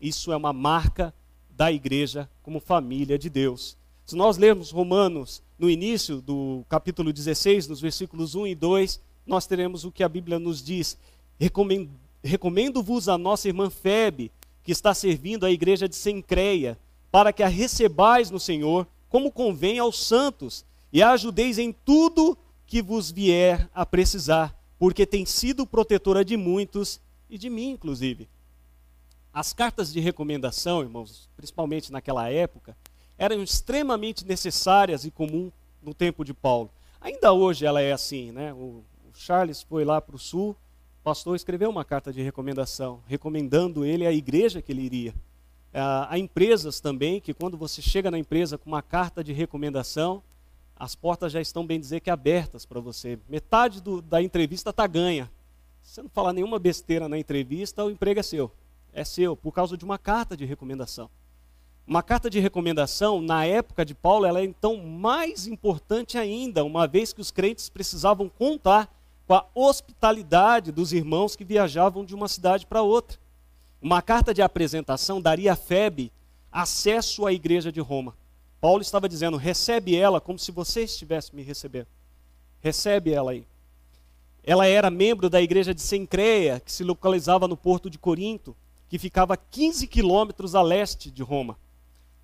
Isso 0.00 0.32
é 0.32 0.36
uma 0.36 0.52
marca 0.52 1.12
da 1.50 1.72
igreja 1.72 2.30
como 2.42 2.60
família 2.60 3.18
de 3.18 3.28
Deus. 3.28 3.76
Se 4.04 4.14
nós 4.14 4.36
lermos 4.36 4.70
Romanos 4.70 5.42
no 5.58 5.68
início 5.68 6.20
do 6.20 6.64
capítulo 6.68 7.12
16, 7.12 7.66
nos 7.66 7.80
versículos 7.80 8.34
1 8.34 8.46
e 8.46 8.54
2, 8.54 9.00
nós 9.26 9.46
teremos 9.46 9.84
o 9.84 9.90
que 9.90 10.04
a 10.04 10.08
Bíblia 10.08 10.38
nos 10.38 10.62
diz. 10.62 10.96
Recomendo-vos 12.22 13.08
a 13.08 13.18
nossa 13.18 13.48
irmã 13.48 13.68
Febe, 13.68 14.30
que 14.62 14.70
está 14.70 14.94
servindo 14.94 15.44
a 15.44 15.50
igreja 15.50 15.88
de 15.88 15.96
Sencreia, 15.96 16.78
para 17.10 17.32
que 17.32 17.42
a 17.42 17.48
recebais 17.48 18.30
no 18.30 18.38
Senhor, 18.38 18.86
como 19.08 19.32
convém 19.32 19.78
aos 19.78 19.98
santos, 20.04 20.64
e 20.92 21.02
a 21.02 21.10
ajudeis 21.10 21.58
em 21.58 21.72
tudo 21.72 22.38
que 22.66 22.82
vos 22.82 23.10
vier 23.10 23.68
a 23.74 23.84
precisar, 23.86 24.56
porque 24.78 25.06
tem 25.06 25.24
sido 25.24 25.66
protetora 25.66 26.24
de 26.24 26.36
muitos 26.36 27.00
e 27.28 27.38
de 27.38 27.48
mim, 27.50 27.70
inclusive. 27.70 28.28
As 29.36 29.52
cartas 29.52 29.92
de 29.92 30.00
recomendação, 30.00 30.80
irmãos, 30.80 31.28
principalmente 31.36 31.92
naquela 31.92 32.30
época, 32.30 32.74
eram 33.18 33.42
extremamente 33.42 34.24
necessárias 34.24 35.04
e 35.04 35.10
comum 35.10 35.52
no 35.82 35.92
tempo 35.92 36.24
de 36.24 36.32
Paulo. 36.32 36.70
Ainda 36.98 37.34
hoje 37.34 37.66
ela 37.66 37.82
é 37.82 37.92
assim, 37.92 38.32
né? 38.32 38.54
O, 38.54 38.82
Charles 39.12 39.60
foi 39.60 39.84
lá 39.84 40.00
para 40.00 40.16
o 40.16 40.18
sul, 40.18 40.52
o 40.52 41.04
pastor 41.04 41.36
escreveu 41.36 41.68
uma 41.68 41.84
carta 41.84 42.10
de 42.10 42.22
recomendação, 42.22 43.02
recomendando 43.06 43.84
ele 43.84 44.06
à 44.06 44.12
igreja 44.12 44.62
que 44.62 44.72
ele 44.72 44.80
iria. 44.80 45.14
Ah, 45.74 46.06
há 46.08 46.18
empresas 46.18 46.80
também 46.80 47.20
que, 47.20 47.34
quando 47.34 47.58
você 47.58 47.82
chega 47.82 48.10
na 48.10 48.18
empresa 48.18 48.56
com 48.56 48.70
uma 48.70 48.80
carta 48.80 49.22
de 49.22 49.34
recomendação, 49.34 50.22
as 50.74 50.94
portas 50.94 51.30
já 51.30 51.42
estão, 51.42 51.66
bem 51.66 51.78
dizer, 51.78 52.00
que 52.00 52.08
abertas 52.08 52.64
para 52.64 52.80
você. 52.80 53.18
Metade 53.28 53.82
do, 53.82 54.00
da 54.00 54.22
entrevista 54.22 54.70
está 54.70 54.86
ganha. 54.86 55.30
Se 55.82 55.96
você 55.96 56.02
não 56.02 56.08
falar 56.08 56.32
nenhuma 56.32 56.58
besteira 56.58 57.06
na 57.06 57.18
entrevista, 57.18 57.84
o 57.84 57.90
emprego 57.90 58.20
é 58.20 58.22
seu. 58.22 58.50
É 58.96 59.04
seu, 59.04 59.36
por 59.36 59.52
causa 59.52 59.76
de 59.76 59.84
uma 59.84 59.98
carta 59.98 60.34
de 60.34 60.46
recomendação. 60.46 61.10
Uma 61.86 62.02
carta 62.02 62.30
de 62.30 62.40
recomendação, 62.40 63.20
na 63.20 63.44
época 63.44 63.84
de 63.84 63.94
Paulo, 63.94 64.24
ela 64.24 64.40
é 64.40 64.44
então 64.44 64.78
mais 64.78 65.46
importante 65.46 66.16
ainda, 66.16 66.64
uma 66.64 66.88
vez 66.88 67.12
que 67.12 67.20
os 67.20 67.30
crentes 67.30 67.68
precisavam 67.68 68.26
contar 68.26 68.90
com 69.26 69.34
a 69.34 69.44
hospitalidade 69.54 70.72
dos 70.72 70.94
irmãos 70.94 71.36
que 71.36 71.44
viajavam 71.44 72.06
de 72.06 72.14
uma 72.14 72.26
cidade 72.26 72.64
para 72.64 72.80
outra. 72.80 73.18
Uma 73.82 74.00
carta 74.00 74.32
de 74.32 74.40
apresentação 74.40 75.20
daria 75.20 75.52
a 75.52 75.56
Febe 75.56 76.10
acesso 76.50 77.26
à 77.26 77.34
igreja 77.34 77.70
de 77.70 77.80
Roma. 77.80 78.16
Paulo 78.62 78.80
estava 78.80 79.10
dizendo: 79.10 79.36
recebe 79.36 79.94
ela 79.94 80.22
como 80.22 80.38
se 80.38 80.50
você 80.50 80.84
estivesse 80.84 81.36
me 81.36 81.42
recebendo. 81.42 81.88
Recebe 82.62 83.12
ela 83.12 83.32
aí. 83.32 83.46
Ela 84.42 84.66
era 84.66 84.88
membro 84.88 85.28
da 85.28 85.42
igreja 85.42 85.74
de 85.74 85.82
Sencreia, 85.82 86.60
que 86.60 86.72
se 86.72 86.82
localizava 86.82 87.46
no 87.46 87.58
porto 87.58 87.90
de 87.90 87.98
Corinto, 87.98 88.56
que 88.88 88.98
ficava 88.98 89.36
15 89.36 89.86
quilômetros 89.86 90.54
a 90.54 90.62
leste 90.62 91.10
de 91.10 91.22
Roma. 91.22 91.58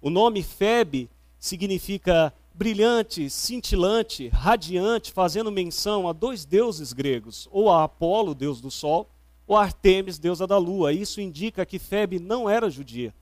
O 0.01 0.11
nome 0.11 0.43
Febe 0.43 1.09
significa 1.39 2.33
brilhante, 2.55 3.31
cintilante, 3.31 4.29
radiante, 4.29 5.13
fazendo 5.13 5.51
menção 5.51 6.09
a 6.09 6.13
dois 6.13 6.45
deuses 6.45 6.93
gregos, 6.93 7.49
ou 7.51 7.71
a 7.71 7.85
Apolo, 7.85 8.35
deus 8.35 8.61
do 8.61 8.71
sol, 8.71 9.09
ou 9.47 9.57
Artemis, 9.57 10.19
deusa 10.19 10.47
da 10.47 10.59
lua. 10.59 10.93
Isso 10.93 11.21
indica 11.21 11.67
que 11.67 11.79
Febe 11.79 12.19
não 12.19 12.49
era 12.49 12.71
judia, 12.71 13.15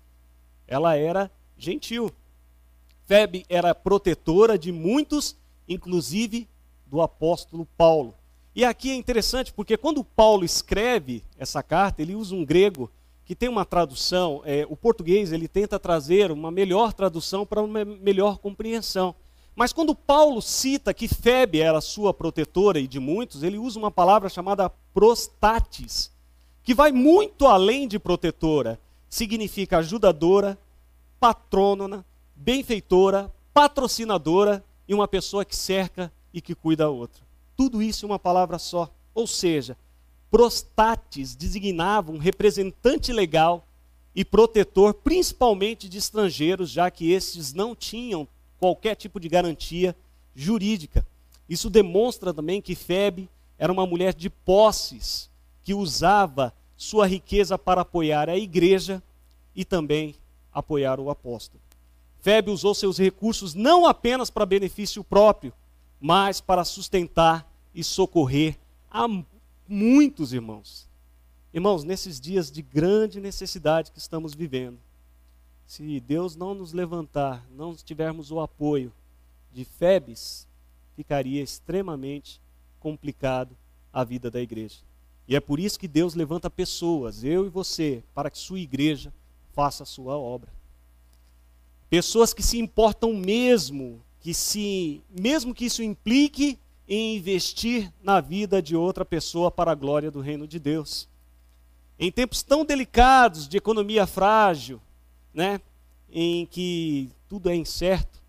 ela 0.66 0.96
era 0.96 1.30
gentil. 1.56 2.10
Febe 3.06 3.44
era 3.48 3.74
protetora 3.74 4.58
de 4.58 4.70
muitos, 4.70 5.36
inclusive 5.68 6.48
do 6.86 7.00
apóstolo 7.00 7.66
Paulo. 7.76 8.14
E 8.54 8.64
aqui 8.64 8.90
é 8.90 8.94
interessante 8.94 9.52
porque 9.52 9.76
quando 9.76 10.04
Paulo 10.04 10.44
escreve 10.44 11.24
essa 11.38 11.62
carta, 11.62 12.02
ele 12.02 12.14
usa 12.14 12.34
um 12.34 12.44
grego 12.44 12.90
que 13.30 13.36
tem 13.36 13.48
uma 13.48 13.64
tradução, 13.64 14.42
é, 14.44 14.66
o 14.68 14.76
português 14.76 15.30
ele 15.30 15.46
tenta 15.46 15.78
trazer 15.78 16.32
uma 16.32 16.50
melhor 16.50 16.92
tradução 16.92 17.46
para 17.46 17.62
uma 17.62 17.84
melhor 17.84 18.38
compreensão. 18.38 19.14
Mas 19.54 19.72
quando 19.72 19.94
Paulo 19.94 20.42
cita 20.42 20.92
que 20.92 21.06
Febe 21.06 21.60
era 21.60 21.80
sua 21.80 22.12
protetora 22.12 22.80
e 22.80 22.88
de 22.88 22.98
muitos, 22.98 23.44
ele 23.44 23.56
usa 23.56 23.78
uma 23.78 23.88
palavra 23.88 24.28
chamada 24.28 24.68
prostatis, 24.92 26.10
que 26.64 26.74
vai 26.74 26.90
muito 26.90 27.46
além 27.46 27.86
de 27.86 28.00
protetora. 28.00 28.80
Significa 29.08 29.78
ajudadora, 29.78 30.58
patrônona, 31.20 32.04
benfeitora, 32.34 33.32
patrocinadora 33.54 34.64
e 34.88 34.92
uma 34.92 35.06
pessoa 35.06 35.44
que 35.44 35.54
cerca 35.54 36.12
e 36.34 36.40
que 36.40 36.52
cuida 36.52 36.86
a 36.86 36.90
outra. 36.90 37.22
Tudo 37.56 37.80
isso 37.80 38.04
em 38.04 38.08
uma 38.08 38.18
palavra 38.18 38.58
só. 38.58 38.90
Ou 39.14 39.28
seja, 39.28 39.76
prostatis 40.30 41.34
designava 41.34 42.12
um 42.12 42.18
representante 42.18 43.12
legal 43.12 43.66
e 44.14 44.24
protetor, 44.24 44.94
principalmente 44.94 45.88
de 45.88 45.98
estrangeiros, 45.98 46.70
já 46.70 46.90
que 46.90 47.10
estes 47.10 47.52
não 47.52 47.74
tinham 47.74 48.26
qualquer 48.58 48.94
tipo 48.94 49.18
de 49.18 49.28
garantia 49.28 49.94
jurídica. 50.34 51.06
Isso 51.48 51.68
demonstra 51.68 52.32
também 52.32 52.60
que 52.60 52.74
Febe 52.74 53.28
era 53.58 53.72
uma 53.72 53.86
mulher 53.86 54.14
de 54.14 54.30
posses, 54.30 55.28
que 55.62 55.74
usava 55.74 56.54
sua 56.76 57.06
riqueza 57.06 57.58
para 57.58 57.82
apoiar 57.82 58.28
a 58.28 58.36
igreja 58.36 59.02
e 59.54 59.64
também 59.64 60.14
apoiar 60.52 60.98
o 60.98 61.10
apóstolo. 61.10 61.60
Febe 62.20 62.50
usou 62.50 62.74
seus 62.74 62.98
recursos 62.98 63.54
não 63.54 63.86
apenas 63.86 64.30
para 64.30 64.46
benefício 64.46 65.02
próprio, 65.02 65.52
mas 66.00 66.40
para 66.40 66.64
sustentar 66.64 67.50
e 67.74 67.84
socorrer 67.84 68.56
a 68.90 69.06
muitos 69.70 70.32
irmãos. 70.32 70.88
Irmãos, 71.54 71.84
nesses 71.84 72.20
dias 72.20 72.50
de 72.50 72.60
grande 72.60 73.20
necessidade 73.20 73.92
que 73.92 73.98
estamos 73.98 74.34
vivendo, 74.34 74.78
se 75.66 76.00
Deus 76.00 76.34
não 76.34 76.52
nos 76.52 76.72
levantar, 76.72 77.46
não 77.56 77.74
tivermos 77.74 78.32
o 78.32 78.40
apoio 78.40 78.92
de 79.52 79.64
Febes, 79.64 80.48
ficaria 80.96 81.40
extremamente 81.40 82.40
complicado 82.80 83.56
a 83.92 84.02
vida 84.02 84.30
da 84.30 84.40
igreja. 84.40 84.78
E 85.28 85.36
é 85.36 85.40
por 85.40 85.60
isso 85.60 85.78
que 85.78 85.86
Deus 85.86 86.14
levanta 86.14 86.50
pessoas, 86.50 87.22
eu 87.22 87.46
e 87.46 87.48
você, 87.48 88.02
para 88.12 88.30
que 88.30 88.38
sua 88.38 88.58
igreja 88.58 89.12
faça 89.52 89.84
a 89.84 89.86
sua 89.86 90.16
obra. 90.16 90.52
Pessoas 91.88 92.34
que 92.34 92.42
se 92.42 92.58
importam 92.58 93.12
mesmo, 93.12 94.00
que 94.20 94.34
se, 94.34 95.00
mesmo 95.08 95.54
que 95.54 95.66
isso 95.66 95.82
implique 95.82 96.58
em 96.90 97.16
investir 97.16 97.92
na 98.02 98.20
vida 98.20 98.60
de 98.60 98.74
outra 98.74 99.04
pessoa 99.04 99.48
para 99.48 99.70
a 99.70 99.76
glória 99.76 100.10
do 100.10 100.20
reino 100.20 100.44
de 100.44 100.58
Deus. 100.58 101.08
Em 101.96 102.10
tempos 102.10 102.42
tão 102.42 102.64
delicados 102.64 103.46
de 103.46 103.56
economia 103.56 104.08
frágil, 104.08 104.80
né, 105.32 105.60
em 106.10 106.44
que 106.46 107.08
tudo 107.28 107.48
é 107.48 107.54
incerto, 107.54 108.20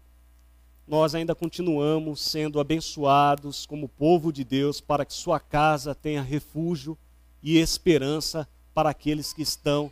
nós 0.88 1.15
ainda 1.15 1.34
continuamos 1.34 2.22
sendo 2.22 2.60
abençoados 2.60 3.65
como 3.65 3.89
povo 3.89 4.32
de 4.32 4.44
Deus 4.44 4.80
para 4.80 5.06
que 5.06 5.13
sua 5.13 5.39
casa 5.39 5.96
tenha 5.96 6.22
refúgio 6.22 6.96
e 7.41 7.58
esperança 7.58 8.48
para 8.75 8.91
aqueles 8.91 9.34
que 9.34 9.41
estão 9.41 9.91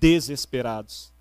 desesperados. 0.00 1.12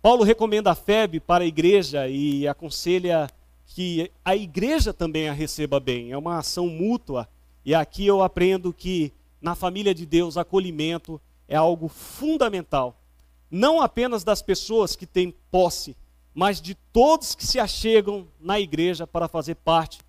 Paulo 0.00 0.24
recomenda 0.24 0.70
a 0.70 0.74
Febe 0.74 1.20
para 1.20 1.44
a 1.44 1.46
igreja 1.46 2.08
e 2.08 2.48
aconselha 2.48 3.28
que 3.72 4.10
a 4.24 4.34
igreja 4.34 4.92
também 4.92 5.28
a 5.28 5.32
receba 5.32 5.78
bem. 5.78 6.10
É 6.10 6.18
uma 6.18 6.38
ação 6.38 6.66
mútua. 6.66 7.28
E 7.64 7.72
aqui 7.72 8.04
eu 8.04 8.20
aprendo 8.20 8.72
que 8.72 9.12
na 9.40 9.54
família 9.54 9.94
de 9.94 10.04
Deus, 10.04 10.36
acolhimento 10.36 11.20
é 11.46 11.54
algo 11.54 11.86
fundamental. 11.86 13.00
Não 13.48 13.80
apenas 13.80 14.24
das 14.24 14.42
pessoas 14.42 14.96
que 14.96 15.06
têm 15.06 15.32
posse, 15.52 15.96
mas 16.34 16.60
de 16.60 16.74
todos 16.92 17.36
que 17.36 17.46
se 17.46 17.60
achegam 17.60 18.26
na 18.40 18.58
igreja 18.58 19.06
para 19.06 19.28
fazer 19.28 19.54
parte 19.54 20.00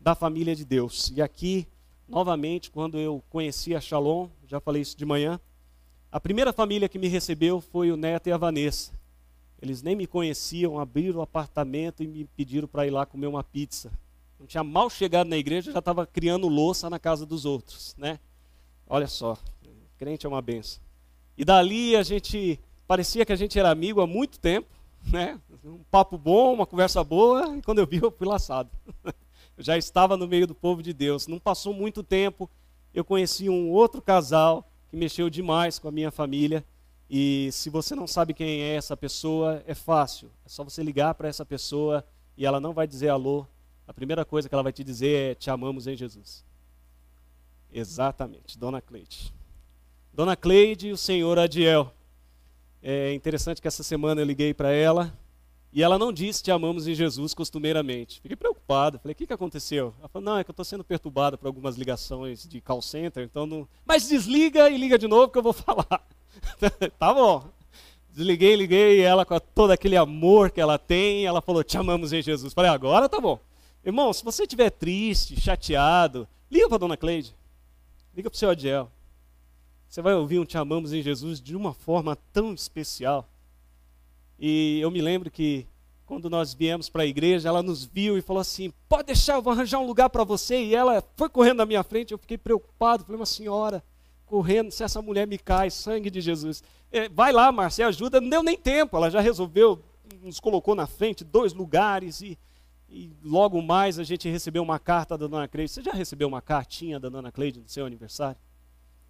da 0.00 0.16
família 0.16 0.54
de 0.54 0.64
Deus. 0.64 1.12
E 1.14 1.22
aqui, 1.22 1.68
novamente, 2.08 2.68
quando 2.68 2.98
eu 2.98 3.22
conheci 3.30 3.76
a 3.76 3.80
Shalom, 3.80 4.28
já 4.48 4.60
falei 4.60 4.82
isso 4.82 4.96
de 4.96 5.04
manhã, 5.04 5.40
a 6.10 6.18
primeira 6.18 6.52
família 6.52 6.88
que 6.88 6.98
me 6.98 7.06
recebeu 7.06 7.60
foi 7.60 7.92
o 7.92 7.96
Neto 7.96 8.28
e 8.28 8.32
a 8.32 8.36
Vanessa. 8.36 8.92
Eles 9.64 9.80
nem 9.80 9.96
me 9.96 10.06
conheciam, 10.06 10.78
abriram 10.78 11.20
o 11.20 11.22
apartamento 11.22 12.02
e 12.02 12.06
me 12.06 12.26
pediram 12.36 12.68
para 12.68 12.86
ir 12.86 12.90
lá 12.90 13.06
comer 13.06 13.28
uma 13.28 13.42
pizza. 13.42 13.90
Não 14.38 14.46
tinha 14.46 14.62
mal 14.62 14.90
chegado 14.90 15.26
na 15.26 15.38
igreja, 15.38 15.72
já 15.72 15.78
estava 15.78 16.06
criando 16.06 16.48
louça 16.48 16.90
na 16.90 16.98
casa 16.98 17.24
dos 17.24 17.46
outros, 17.46 17.94
né? 17.96 18.20
Olha 18.86 19.06
só, 19.06 19.38
crente 19.96 20.26
é 20.26 20.28
uma 20.28 20.42
benção. 20.42 20.82
E 21.34 21.46
dali 21.46 21.96
a 21.96 22.02
gente 22.02 22.60
parecia 22.86 23.24
que 23.24 23.32
a 23.32 23.36
gente 23.36 23.58
era 23.58 23.70
amigo 23.70 24.02
há 24.02 24.06
muito 24.06 24.38
tempo, 24.38 24.68
né? 25.10 25.40
Um 25.64 25.80
papo 25.90 26.18
bom, 26.18 26.52
uma 26.52 26.66
conversa 26.66 27.02
boa, 27.02 27.56
e 27.56 27.62
quando 27.62 27.78
eu 27.78 27.86
vi 27.86 28.02
eu 28.02 28.10
fui 28.10 28.26
laçado. 28.26 28.68
Eu 29.56 29.62
já 29.62 29.78
estava 29.78 30.16
no 30.16 30.26
meio 30.26 30.48
do 30.48 30.54
povo 30.54 30.82
de 30.82 30.92
Deus. 30.92 31.28
Não 31.28 31.38
passou 31.38 31.72
muito 31.72 32.02
tempo, 32.02 32.50
eu 32.92 33.04
conheci 33.04 33.48
um 33.48 33.70
outro 33.70 34.02
casal 34.02 34.68
que 34.90 34.96
mexeu 34.96 35.30
demais 35.30 35.78
com 35.78 35.86
a 35.86 35.92
minha 35.92 36.10
família. 36.10 36.64
E 37.08 37.50
se 37.52 37.70
você 37.70 37.94
não 37.94 38.06
sabe 38.06 38.34
quem 38.34 38.62
é 38.62 38.76
essa 38.76 38.96
pessoa, 38.96 39.62
é 39.66 39.74
fácil. 39.74 40.30
É 40.44 40.48
só 40.48 40.64
você 40.64 40.82
ligar 40.82 41.14
para 41.14 41.28
essa 41.28 41.44
pessoa 41.44 42.04
e 42.36 42.46
ela 42.46 42.60
não 42.60 42.72
vai 42.72 42.86
dizer 42.86 43.08
alô. 43.08 43.46
A 43.86 43.92
primeira 43.92 44.24
coisa 44.24 44.48
que 44.48 44.54
ela 44.54 44.62
vai 44.62 44.72
te 44.72 44.82
dizer 44.82 45.32
é: 45.32 45.34
Te 45.34 45.50
amamos 45.50 45.86
em 45.86 45.96
Jesus. 45.96 46.44
Exatamente, 47.72 48.58
Dona 48.58 48.80
Cleide. 48.80 49.32
Dona 50.12 50.36
Cleide 50.36 50.88
e 50.88 50.92
o 50.92 50.96
senhor 50.96 51.38
Adiel. 51.38 51.92
É 52.80 53.12
interessante 53.12 53.60
que 53.60 53.66
essa 53.66 53.82
semana 53.82 54.20
eu 54.20 54.24
liguei 54.24 54.54
para 54.54 54.70
ela 54.70 55.12
e 55.72 55.82
ela 55.82 55.98
não 55.98 56.12
disse 56.12 56.40
te 56.40 56.52
amamos 56.52 56.86
em 56.86 56.94
Jesus 56.94 57.34
costumeiramente. 57.34 58.20
Fiquei 58.20 58.36
preocupado. 58.36 59.00
Falei, 59.00 59.12
o 59.12 59.16
que, 59.16 59.26
que 59.26 59.32
aconteceu? 59.32 59.92
Ela 59.98 60.08
falou, 60.08 60.24
não, 60.24 60.38
é 60.38 60.44
que 60.44 60.50
eu 60.50 60.52
estou 60.52 60.64
sendo 60.64 60.84
perturbada 60.84 61.36
por 61.36 61.48
algumas 61.48 61.74
ligações 61.74 62.46
de 62.46 62.60
call 62.60 62.80
center, 62.80 63.24
então 63.24 63.44
não... 63.44 63.68
Mas 63.84 64.08
desliga 64.08 64.70
e 64.70 64.78
liga 64.78 64.96
de 64.96 65.08
novo 65.08 65.32
que 65.32 65.38
eu 65.38 65.42
vou 65.42 65.50
falar. 65.52 66.06
tá 66.98 67.12
bom. 67.12 67.44
Desliguei, 68.10 68.54
liguei, 68.54 69.00
ela 69.00 69.24
com 69.24 69.38
todo 69.40 69.72
aquele 69.72 69.96
amor 69.96 70.50
que 70.50 70.60
ela 70.60 70.78
tem, 70.78 71.26
ela 71.26 71.42
falou, 71.42 71.64
te 71.64 71.76
amamos 71.76 72.12
em 72.12 72.22
Jesus. 72.22 72.52
Falei, 72.52 72.70
agora 72.70 73.08
tá 73.08 73.20
bom. 73.20 73.40
Irmão, 73.84 74.12
se 74.12 74.24
você 74.24 74.44
estiver 74.44 74.70
triste, 74.70 75.40
chateado, 75.40 76.26
liga 76.50 76.68
para 76.68 76.78
dona 76.78 76.96
Cleide. 76.96 77.34
Liga 78.16 78.30
para 78.30 78.36
o 78.36 78.38
seu 78.38 78.50
Adiel. 78.50 78.90
Você 79.88 80.00
vai 80.00 80.14
ouvir 80.14 80.38
um 80.38 80.44
Te 80.44 80.56
Amamos 80.56 80.92
em 80.92 81.02
Jesus 81.02 81.40
de 81.40 81.54
uma 81.54 81.74
forma 81.74 82.16
tão 82.32 82.54
especial. 82.54 83.28
E 84.38 84.78
eu 84.80 84.90
me 84.90 85.00
lembro 85.00 85.30
que 85.30 85.66
quando 86.06 86.28
nós 86.28 86.52
viemos 86.52 86.88
para 86.88 87.02
a 87.02 87.06
igreja, 87.06 87.48
ela 87.48 87.62
nos 87.62 87.84
viu 87.84 88.18
e 88.18 88.22
falou 88.22 88.40
assim: 88.40 88.72
Pode 88.88 89.06
deixar, 89.06 89.34
eu 89.34 89.42
vou 89.42 89.52
arranjar 89.52 89.78
um 89.78 89.86
lugar 89.86 90.10
para 90.10 90.24
você. 90.24 90.62
E 90.64 90.74
ela 90.74 91.02
foi 91.16 91.28
correndo 91.28 91.58
na 91.58 91.66
minha 91.66 91.82
frente, 91.82 92.12
eu 92.12 92.18
fiquei 92.18 92.36
preocupado. 92.36 93.04
Falei, 93.04 93.18
uma 93.18 93.26
senhora, 93.26 93.82
correndo, 94.34 94.72
se 94.72 94.82
essa 94.82 95.00
mulher 95.00 95.28
me 95.28 95.38
cai, 95.38 95.70
sangue 95.70 96.10
de 96.10 96.20
Jesus. 96.20 96.60
É, 96.90 97.08
vai 97.08 97.30
lá, 97.30 97.52
Márcia, 97.52 97.86
ajuda. 97.86 98.20
Não 98.20 98.28
deu 98.28 98.42
nem 98.42 98.58
tempo, 98.58 98.96
ela 98.96 99.08
já 99.08 99.20
resolveu, 99.20 99.80
nos 100.20 100.40
colocou 100.40 100.74
na 100.74 100.88
frente 100.88 101.22
dois 101.22 101.52
lugares 101.52 102.20
e 102.20 102.36
e 102.88 103.12
logo 103.24 103.60
mais 103.60 103.98
a 103.98 104.04
gente 104.04 104.28
recebeu 104.28 104.62
uma 104.62 104.78
carta 104.78 105.18
da 105.18 105.26
dona 105.26 105.48
Cleide. 105.48 105.72
Você 105.72 105.82
já 105.82 105.92
recebeu 105.92 106.28
uma 106.28 106.40
cartinha 106.40 107.00
da 107.00 107.08
dona 107.08 107.32
Cleide 107.32 107.58
no 107.58 107.68
seu 107.68 107.86
aniversário? 107.86 108.38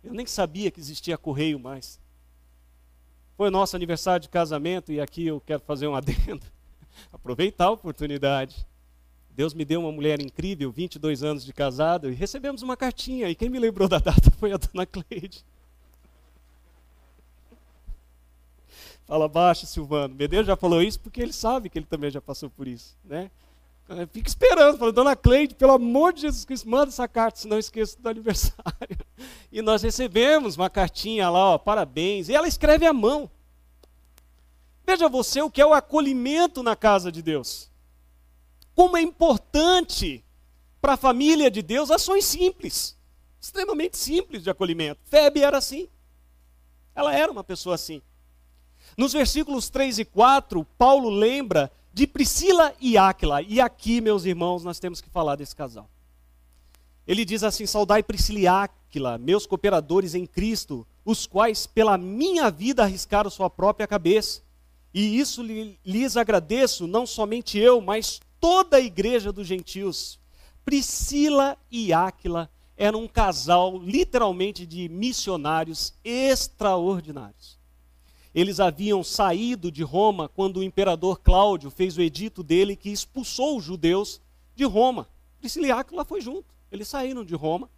Eu 0.03 0.15
nem 0.15 0.25
sabia 0.25 0.71
que 0.71 0.81
existia 0.81 1.19
correio 1.19 1.59
mais. 1.59 2.01
Foi 3.37 3.51
nosso 3.51 3.77
aniversário 3.77 4.23
de 4.23 4.29
casamento 4.31 4.91
e 4.91 5.01
aqui 5.01 5.27
eu 5.27 5.39
quero 5.39 5.61
fazer 5.61 5.87
um 5.87 5.95
adendo. 5.95 6.47
Aproveitar 7.13 7.67
a 7.67 7.71
oportunidade. 7.73 8.67
Deus 9.35 9.53
me 9.53 9.65
deu 9.65 9.81
uma 9.81 9.91
mulher 9.91 10.21
incrível, 10.21 10.71
22 10.71 11.25
anos 11.25 11.45
de 11.45 11.53
casado, 11.53 12.11
e 12.11 12.15
recebemos 12.15 12.63
uma 12.63 12.77
cartinha. 12.77 13.29
E 13.29 13.35
quem 13.35 13.49
me 13.49 13.59
lembrou 13.59 13.89
da 13.89 13.99
data 14.01 14.31
foi 14.39 14.53
a 14.53 14.57
dona 14.57 14.87
Cleide. 14.87 15.45
Fala 19.07 19.29
baixo, 19.29 19.67
Silvano. 19.67 20.15
Medeiros 20.15 20.47
já 20.47 20.57
falou 20.57 20.81
isso 20.81 21.01
porque 21.01 21.21
ele 21.21 21.33
sabe 21.33 21.69
que 21.69 21.79
ele 21.79 21.87
também 21.87 22.11
já 22.11 22.21
passou 22.21 22.49
por 22.49 22.69
isso, 22.69 22.97
né? 23.05 23.31
Fica 24.13 24.29
esperando, 24.29 24.79
falando, 24.79 24.95
dona 24.95 25.15
Cleide, 25.15 25.55
pelo 25.55 25.73
amor 25.73 26.15
de 26.15 26.23
Jesus 26.23 26.45
Cristo, 26.47 26.67
manda 26.67 26.89
essa 26.89 27.07
carta, 27.07 27.41
senão 27.41 27.57
eu 27.57 27.61
esqueço 27.61 28.01
do 28.01 28.09
aniversário. 28.09 28.65
E 29.53 29.63
nós 29.63 29.83
recebemos 29.83 30.57
uma 30.57 30.69
cartinha 30.69 31.31
lá, 31.31 31.53
ó, 31.53 31.59
parabéns, 31.59 32.29
e 32.29 32.35
ela 32.35 32.49
escreve 32.49 32.85
à 32.85 32.93
mão. 32.93 33.31
Veja 34.85 35.09
você 35.09 35.41
o 35.41 35.51
que 35.51 35.61
é 35.61 35.67
o 35.67 35.73
acolhimento 35.73 36.61
na 36.61 36.75
casa 36.75 37.13
de 37.13 37.23
Deus. 37.23 37.71
Como 38.75 38.97
é 38.97 39.03
importante 39.03 40.25
para 40.81 40.95
a 40.95 40.99
família 40.99 41.51
de 41.51 41.63
Deus 41.63 41.91
ações 41.91 42.25
simples, 42.25 42.97
extremamente 43.41 43.97
simples 43.97 44.43
de 44.43 44.51
acolhimento. 44.51 45.01
Febe 45.05 45.41
era 45.41 45.59
assim. 45.59 45.89
Ela 46.95 47.15
era 47.15 47.33
uma 47.33 47.43
pessoa 47.43 47.75
assim. 47.75 48.03
Nos 48.97 49.13
versículos 49.13 49.69
3 49.71 50.01
e 50.01 50.05
4, 50.05 50.65
Paulo 50.77 51.09
lembra 51.09 51.73
de 51.93 52.07
Priscila 52.07 52.75
e 52.81 52.99
Áquila. 52.99 53.41
E 53.43 53.61
aqui, 53.61 54.01
meus 54.01 54.25
irmãos, 54.25 54.63
nós 54.63 54.79
temos 54.79 55.01
que 55.01 55.09
falar 55.09 55.37
desse 55.37 55.57
casal. 55.57 55.89
Ele 57.07 57.25
diz 57.25 57.43
assim: 57.43 57.67
Saudai 57.67 58.03
Priscila 58.03 58.39
e 58.39 58.47
Áquila, 58.47 59.19
meus 59.19 59.47
cooperadores 59.47 60.15
em 60.15 60.27
Cristo, 60.27 60.87
os 61.05 61.27
quais 61.27 61.67
pela 61.67 61.99
minha 61.99 62.51
vida 62.51 62.83
arriscaram 62.83 63.31
sua 63.31 63.51
própria 63.51 63.87
cabeça. 63.87 64.43
E 64.93 65.19
isso 65.19 65.43
lhes 65.43 66.17
agradeço, 66.17 66.87
não 66.87 67.07
somente 67.07 67.59
eu, 67.59 67.81
mas 67.81 68.21
toda 68.45 68.77
a 68.77 68.81
igreja 68.81 69.33
dos 69.33 69.47
gentios. 69.47 70.19
Priscila 70.67 71.57
e 71.71 71.95
Áquila 71.95 72.51
eram 72.77 73.05
um 73.05 73.09
casal, 73.09 73.79
literalmente, 73.79 74.67
de 74.67 74.87
missionários 74.87 75.95
extraordinários. 76.05 77.59
Eles 78.35 78.61
haviam 78.61 79.03
saído 79.03 79.73
de 79.73 79.83
Roma 79.83 80.29
quando 80.29 80.59
o 80.59 80.63
imperador 80.63 81.21
Cláudio 81.21 81.71
fez 81.71 81.97
o 81.97 82.03
edito 82.03 82.43
dele 82.43 82.77
que 82.77 82.91
expulsou 82.91 83.57
os 83.57 83.65
judeus 83.65 84.21
de 84.55 84.65
Roma. 84.65 85.09
Priscila 85.41 85.67
e 85.67 85.73
Áquila 85.73 86.05
foi 86.05 86.21
junto. 86.21 86.45
Eles 86.71 86.87
saíram 86.87 87.25
de 87.25 87.35
Roma. 87.35 87.71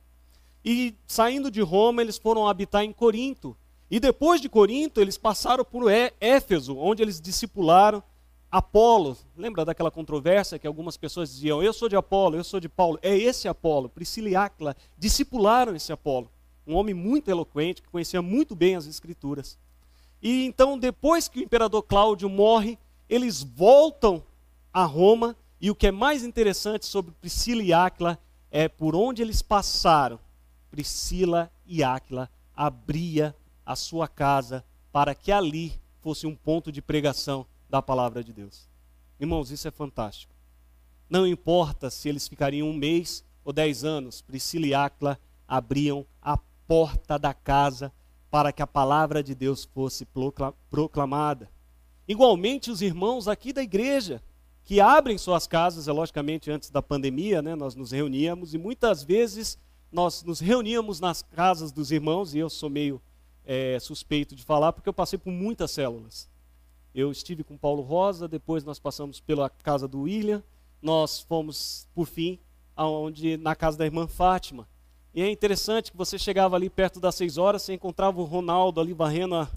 E 0.64 0.96
saindo 1.06 1.48
de 1.48 1.60
Roma, 1.60 2.02
eles 2.02 2.18
foram 2.18 2.48
habitar 2.48 2.82
em 2.82 2.92
Corinto. 2.92 3.56
E 3.88 4.00
depois 4.00 4.40
de 4.40 4.48
Corinto, 4.48 5.00
eles 5.00 5.16
passaram 5.16 5.64
por 5.64 5.84
Éfeso, 6.20 6.76
onde 6.76 7.04
eles 7.04 7.20
discipularam 7.20 8.02
Apolo. 8.50 9.16
Lembra 9.36 9.64
daquela 9.64 9.90
controvérsia 9.90 10.58
que 10.58 10.66
algumas 10.66 10.96
pessoas 10.96 11.30
diziam: 11.30 11.62
Eu 11.62 11.72
sou 11.72 11.88
de 11.88 11.96
Apolo, 11.96 12.36
eu 12.36 12.44
sou 12.44 12.60
de 12.60 12.68
Paulo. 12.68 12.98
É 13.02 13.16
esse 13.16 13.48
Apolo. 13.48 13.88
Priscila 13.88 14.28
e 14.28 14.36
Áquila 14.36 14.76
discipularam 14.96 15.74
esse 15.74 15.92
Apolo. 15.92 16.30
Um 16.66 16.74
homem 16.74 16.94
muito 16.94 17.30
eloquente, 17.30 17.82
que 17.82 17.88
conhecia 17.88 18.20
muito 18.20 18.54
bem 18.54 18.76
as 18.76 18.86
Escrituras. 18.86 19.58
E 20.22 20.44
então, 20.44 20.78
depois 20.78 21.28
que 21.28 21.38
o 21.38 21.42
imperador 21.42 21.82
Cláudio 21.82 22.28
morre, 22.28 22.78
eles 23.08 23.42
voltam 23.42 24.22
a 24.72 24.84
Roma. 24.84 25.36
E 25.60 25.70
o 25.70 25.74
que 25.74 25.86
é 25.86 25.92
mais 25.92 26.22
interessante 26.22 26.84
sobre 26.84 27.12
Priscila 27.12 27.62
e 27.62 27.72
Áquila 27.72 28.18
é 28.50 28.68
por 28.68 28.94
onde 28.94 29.22
eles 29.22 29.40
passaram. 29.42 30.18
Priscila 30.70 31.50
e 31.66 31.82
Áquila 31.82 32.28
abria 32.54 33.34
a 33.64 33.74
sua 33.74 34.06
casa 34.06 34.64
para 34.92 35.14
que 35.14 35.32
ali 35.32 35.72
fosse 36.00 36.26
um 36.26 36.34
ponto 36.34 36.70
de 36.70 36.80
pregação 36.80 37.46
da 37.68 37.82
palavra 37.82 38.22
de 38.22 38.32
Deus. 38.32 38.68
Irmãos, 39.18 39.50
isso 39.50 39.66
é 39.66 39.70
fantástico. 39.70 40.34
Não 41.08 41.26
importa 41.26 41.90
se 41.90 42.08
eles 42.08 42.28
ficariam 42.28 42.68
um 42.68 42.74
mês 42.74 43.24
ou 43.44 43.52
dez 43.52 43.84
anos, 43.84 44.20
Priscila 44.22 44.66
e 44.66 44.74
Áquila 44.74 45.18
abriam 45.46 46.04
a 46.20 46.36
porta 46.66 47.18
da 47.18 47.32
casa 47.32 47.92
para 48.30 48.52
que 48.52 48.62
a 48.62 48.66
palavra 48.66 49.22
de 49.22 49.34
Deus 49.34 49.64
fosse 49.64 50.06
proclamada. 50.68 51.48
Igualmente, 52.08 52.70
os 52.70 52.82
irmãos 52.82 53.28
aqui 53.28 53.52
da 53.52 53.62
igreja, 53.62 54.22
que 54.64 54.80
abrem 54.80 55.16
suas 55.16 55.46
casas, 55.46 55.86
é 55.86 55.92
logicamente 55.92 56.50
antes 56.50 56.70
da 56.70 56.82
pandemia, 56.82 57.40
né, 57.40 57.54
nós 57.54 57.74
nos 57.74 57.92
reuníamos 57.92 58.52
e 58.52 58.58
muitas 58.58 59.04
vezes 59.04 59.58
nós 59.92 60.24
nos 60.24 60.40
reuníamos 60.40 61.00
nas 61.00 61.22
casas 61.22 61.70
dos 61.70 61.90
irmãos, 61.92 62.34
e 62.34 62.38
eu 62.38 62.50
sou 62.50 62.68
meio 62.68 63.00
é, 63.44 63.78
suspeito 63.78 64.34
de 64.34 64.42
falar, 64.42 64.72
porque 64.72 64.88
eu 64.88 64.92
passei 64.92 65.18
por 65.18 65.30
muitas 65.30 65.70
células. 65.70 66.28
Eu 66.96 67.12
estive 67.12 67.44
com 67.44 67.58
Paulo 67.58 67.82
Rosa, 67.82 68.26
depois 68.26 68.64
nós 68.64 68.78
passamos 68.78 69.20
pela 69.20 69.50
casa 69.50 69.86
do 69.86 70.00
William, 70.00 70.42
nós 70.80 71.20
fomos, 71.20 71.86
por 71.94 72.06
fim, 72.06 72.38
aonde, 72.74 73.36
na 73.36 73.54
casa 73.54 73.76
da 73.76 73.84
irmã 73.84 74.06
Fátima. 74.06 74.66
E 75.12 75.20
é 75.20 75.30
interessante 75.30 75.90
que 75.90 75.96
você 75.96 76.18
chegava 76.18 76.56
ali 76.56 76.70
perto 76.70 76.98
das 76.98 77.14
seis 77.14 77.36
horas, 77.36 77.60
você 77.60 77.74
encontrava 77.74 78.18
o 78.18 78.24
Ronaldo 78.24 78.80
ali 78.80 78.94
varrendo 78.94 79.34
a, 79.34 79.50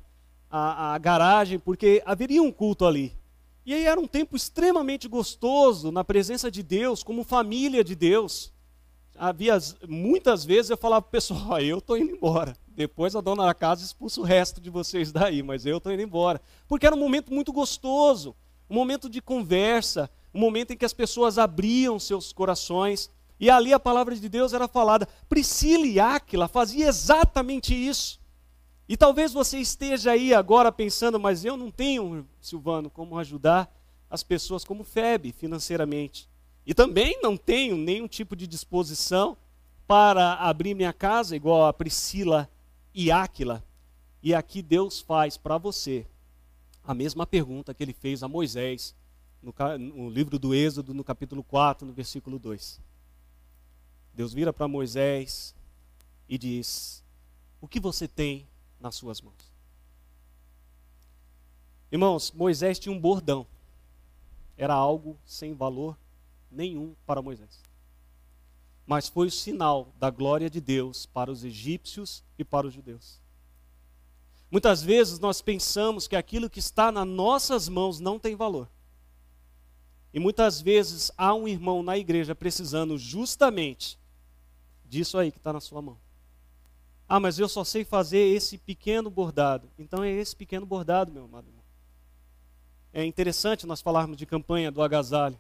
a, 0.52 0.94
a 0.96 0.98
garagem, 0.98 1.58
porque 1.58 2.04
haveria 2.06 2.44
um 2.44 2.52
culto 2.52 2.86
ali. 2.86 3.16
E 3.66 3.74
aí 3.74 3.86
era 3.86 4.02
um 4.02 4.08
tempo 4.08 4.36
extremamente 4.36 5.08
gostoso 5.08 5.94
na 5.94 6.04
presença 6.04 6.52
de 6.52 6.62
Deus, 6.62 7.04
como 7.04 7.24
família 7.24 7.86
de 7.86 7.96
Deus. 7.96 8.52
Havia 9.22 9.58
muitas 9.86 10.46
vezes 10.46 10.72
eu 10.72 10.78
falava 10.78 11.02
para 11.02 11.10
o 11.10 11.12
pessoal, 11.12 11.60
eu 11.60 11.80
estou 11.80 11.98
indo 11.98 12.16
embora. 12.16 12.56
Depois 12.70 13.14
a 13.18 13.20
dona 13.20 13.46
da 13.46 13.54
casa 13.54 13.84
expulsa 13.84 14.22
o 14.22 14.24
resto 14.24 14.62
de 14.62 14.70
vocês 14.70 15.12
daí, 15.12 15.44
mas 15.44 15.66
eu 15.66 15.78
estou 15.78 15.92
indo 15.92 16.02
embora. 16.02 16.42
Porque 16.70 16.88
era 16.88 16.96
um 16.96 17.00
momento 17.00 17.34
muito 17.34 17.52
gostoso, 17.52 18.34
um 18.70 18.74
momento 18.74 19.10
de 19.10 19.22
conversa, 19.22 20.10
um 20.34 20.40
momento 20.40 20.72
em 20.72 20.78
que 20.78 20.86
as 20.86 20.94
pessoas 20.94 21.38
abriam 21.38 22.00
seus 22.00 22.32
corações. 22.32 23.12
E 23.38 23.50
ali 23.50 23.74
a 23.74 23.80
palavra 23.80 24.16
de 24.16 24.30
Deus 24.30 24.54
era 24.54 24.70
falada. 24.70 25.06
Priscila 25.28 25.86
e 25.86 26.00
Áquila 26.00 26.48
fazia 26.48 26.88
exatamente 26.88 27.76
isso. 27.76 28.22
E 28.88 28.96
talvez 28.96 29.34
você 29.34 29.60
esteja 29.60 30.12
aí 30.12 30.34
agora 30.34 30.72
pensando, 30.72 31.20
mas 31.20 31.44
eu 31.44 31.58
não 31.58 31.70
tenho, 31.70 32.26
Silvano, 32.40 32.90
como 32.90 33.20
ajudar 33.20 33.70
as 34.10 34.24
pessoas 34.24 34.64
como 34.64 34.86
Febe 34.86 35.34
financeiramente. 35.34 36.30
E 36.66 36.74
também 36.74 37.20
não 37.22 37.36
tenho 37.36 37.78
nenhum 37.78 38.08
tipo 38.08 38.36
de 38.36 38.46
disposição 38.46 39.38
para 39.88 40.36
abrir 40.36 40.76
minha 40.76 40.94
casa 40.94 41.36
igual 41.36 41.66
a 41.66 41.74
Priscila 41.74 42.50
e 42.94 43.12
Áquila. 43.12 43.64
E 44.22 44.36
aqui 44.36 44.62
Deus 44.62 45.00
faz 45.00 45.38
para 45.38 45.58
você 45.58 46.06
a 46.84 46.94
mesma 46.94 47.26
pergunta 47.26 47.74
que 47.74 47.82
ele 47.82 47.94
fez 47.94 48.22
a 48.22 48.28
Moisés 48.28 48.96
no, 49.42 49.54
no 49.78 50.10
livro 50.10 50.38
do 50.38 50.54
Êxodo, 50.54 50.94
no 50.94 51.04
capítulo 51.04 51.44
4, 51.44 51.88
no 51.88 51.94
versículo 51.94 52.38
2. 52.38 52.80
Deus 54.14 54.34
vira 54.34 54.52
para 54.52 54.68
Moisés 54.68 55.56
e 56.28 56.38
diz: 56.38 57.04
O 57.62 57.68
que 57.68 57.80
você 57.80 58.08
tem 58.08 58.48
nas 58.80 58.96
suas 58.96 59.22
mãos. 59.22 59.50
Irmãos, 61.92 62.32
Moisés 62.32 62.78
tinha 62.78 62.94
um 62.94 63.00
bordão. 63.00 63.48
Era 64.58 64.74
algo 64.74 65.18
sem 65.26 65.54
valor 65.54 65.98
nenhum 66.52 66.96
para 67.06 67.22
Moisés. 67.22 67.62
Mas 68.86 69.08
foi 69.08 69.28
o 69.28 69.32
sinal 69.32 69.94
da 70.00 70.10
glória 70.10 70.50
de 70.50 70.60
Deus 70.60 71.06
para 71.06 71.32
os 71.32 71.44
egípcios 71.44 72.24
e 72.38 72.44
para 72.44 72.68
os 72.68 72.74
judeus. 72.74 73.22
Muitas 74.52 74.82
vezes 74.82 75.20
nós 75.20 75.42
pensamos 75.42 76.08
que 76.08 76.16
aquilo 76.16 76.50
que 76.50 76.60
está 76.60 76.92
nas 76.92 77.08
nossas 77.08 77.70
mãos 77.70 78.00
não 78.00 78.18
tem 78.18 78.36
valor. 78.36 78.68
E 80.12 80.20
muitas 80.20 80.60
vezes 80.60 81.12
há 81.18 81.34
um 81.36 81.48
irmão 81.48 81.84
na 81.84 81.98
igreja 81.98 82.34
precisando 82.34 82.98
justamente 82.98 84.00
disso 84.86 85.18
aí 85.20 85.32
que 85.32 85.38
está 85.38 85.54
na 85.54 85.62
sua 85.62 85.82
mão. 85.82 86.00
Ah, 87.08 87.20
mas 87.20 87.38
eu 87.38 87.48
só 87.48 87.64
sei 87.64 87.86
fazer 87.86 88.20
esse 88.20 88.58
pequeno 88.58 89.10
bordado. 89.10 89.70
Então 89.78 90.04
é 90.04 90.12
esse 90.12 90.36
pequeno 90.36 90.66
bordado, 90.66 91.12
meu 91.12 91.26
amado 91.26 91.48
irmão. 91.48 91.64
É 92.92 93.06
interessante 93.06 93.68
nós 93.68 93.82
falarmos 93.82 94.18
de 94.18 94.26
campanha 94.26 94.72
do 94.72 94.82
agasalho. 94.82 95.40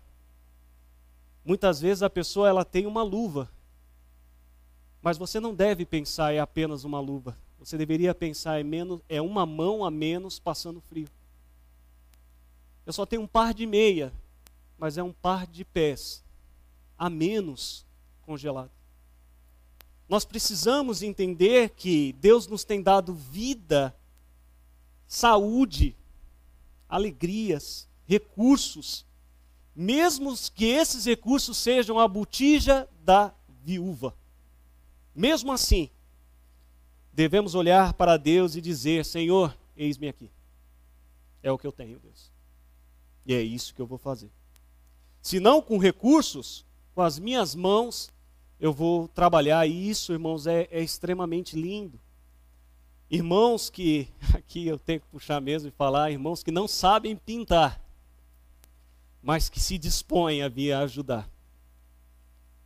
Muitas 1.43 1.79
vezes 1.79 2.03
a 2.03 2.09
pessoa 2.09 2.47
ela 2.47 2.65
tem 2.65 2.85
uma 2.85 3.01
luva, 3.01 3.49
mas 5.01 5.17
você 5.17 5.39
não 5.39 5.55
deve 5.55 5.85
pensar 5.85 6.33
é 6.33 6.39
apenas 6.39 6.83
uma 6.83 6.99
luva. 6.99 7.37
Você 7.59 7.77
deveria 7.77 8.13
pensar 8.13 8.59
é 8.59 8.63
menos 8.63 9.01
é 9.09 9.21
uma 9.21 9.45
mão 9.45 9.83
a 9.83 9.91
menos 9.91 10.39
passando 10.39 10.81
frio. 10.81 11.07
Eu 12.85 12.93
só 12.93 13.05
tenho 13.05 13.21
um 13.21 13.27
par 13.27 13.53
de 13.53 13.65
meia, 13.65 14.11
mas 14.77 14.97
é 14.97 15.03
um 15.03 15.13
par 15.13 15.45
de 15.45 15.63
pés 15.63 16.23
a 16.97 17.09
menos 17.09 17.85
congelado. 18.21 18.71
Nós 20.07 20.25
precisamos 20.25 21.03
entender 21.03 21.69
que 21.69 22.13
Deus 22.13 22.47
nos 22.47 22.63
tem 22.63 22.81
dado 22.81 23.13
vida, 23.13 23.95
saúde, 25.07 25.95
alegrias, 26.89 27.87
recursos, 28.07 29.05
mesmo 29.81 30.35
que 30.53 30.65
esses 30.65 31.05
recursos 31.05 31.57
sejam 31.57 31.97
a 31.97 32.05
botija 32.05 32.85
da 33.01 33.33
viúva. 33.63 34.13
Mesmo 35.15 35.53
assim, 35.53 35.89
devemos 37.13 37.55
olhar 37.55 37.93
para 37.93 38.17
Deus 38.17 38.57
e 38.57 38.61
dizer: 38.61 39.05
Senhor, 39.05 39.57
eis-me 39.77 40.09
aqui. 40.09 40.29
É 41.41 41.49
o 41.49 41.57
que 41.57 41.65
eu 41.65 41.71
tenho, 41.71 41.97
Deus. 41.97 42.29
E 43.25 43.33
é 43.33 43.41
isso 43.41 43.73
que 43.73 43.81
eu 43.81 43.87
vou 43.87 43.97
fazer. 43.97 44.29
Se 45.21 45.39
não 45.39 45.61
com 45.61 45.77
recursos, 45.77 46.65
com 46.93 47.01
as 47.01 47.17
minhas 47.17 47.55
mãos, 47.55 48.11
eu 48.59 48.73
vou 48.73 49.07
trabalhar. 49.07 49.65
E 49.65 49.89
isso, 49.89 50.11
irmãos, 50.11 50.45
é, 50.45 50.67
é 50.71 50.83
extremamente 50.83 51.55
lindo. 51.55 51.97
Irmãos 53.09 53.69
que, 53.69 54.09
aqui 54.35 54.67
eu 54.67 54.77
tenho 54.77 54.99
que 54.99 55.07
puxar 55.07 55.39
mesmo 55.39 55.69
e 55.69 55.71
falar, 55.71 56.11
irmãos 56.11 56.43
que 56.43 56.51
não 56.51 56.67
sabem 56.67 57.15
pintar, 57.15 57.81
mas 59.21 59.49
que 59.49 59.59
se 59.59 59.77
dispõem 59.77 60.41
a 60.41 60.49
vir 60.49 60.73
ajudar. 60.73 61.29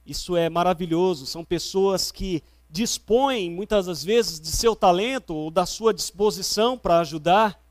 Isso 0.06 0.36
é 0.36 0.50
maravilhoso. 0.50 1.26
São 1.26 1.44
pessoas 1.44 2.12
que 2.12 2.44
dispõem 2.70 3.50
muitas 3.50 3.86
das 3.86 4.04
vezes 4.04 4.40
de 4.40 4.50
seu 4.50 4.76
talento 4.76 5.34
ou 5.34 5.52
da 5.52 5.66
sua 5.66 5.94
disposição 5.94 6.78
para 6.78 7.00
ajudar. 7.00 7.62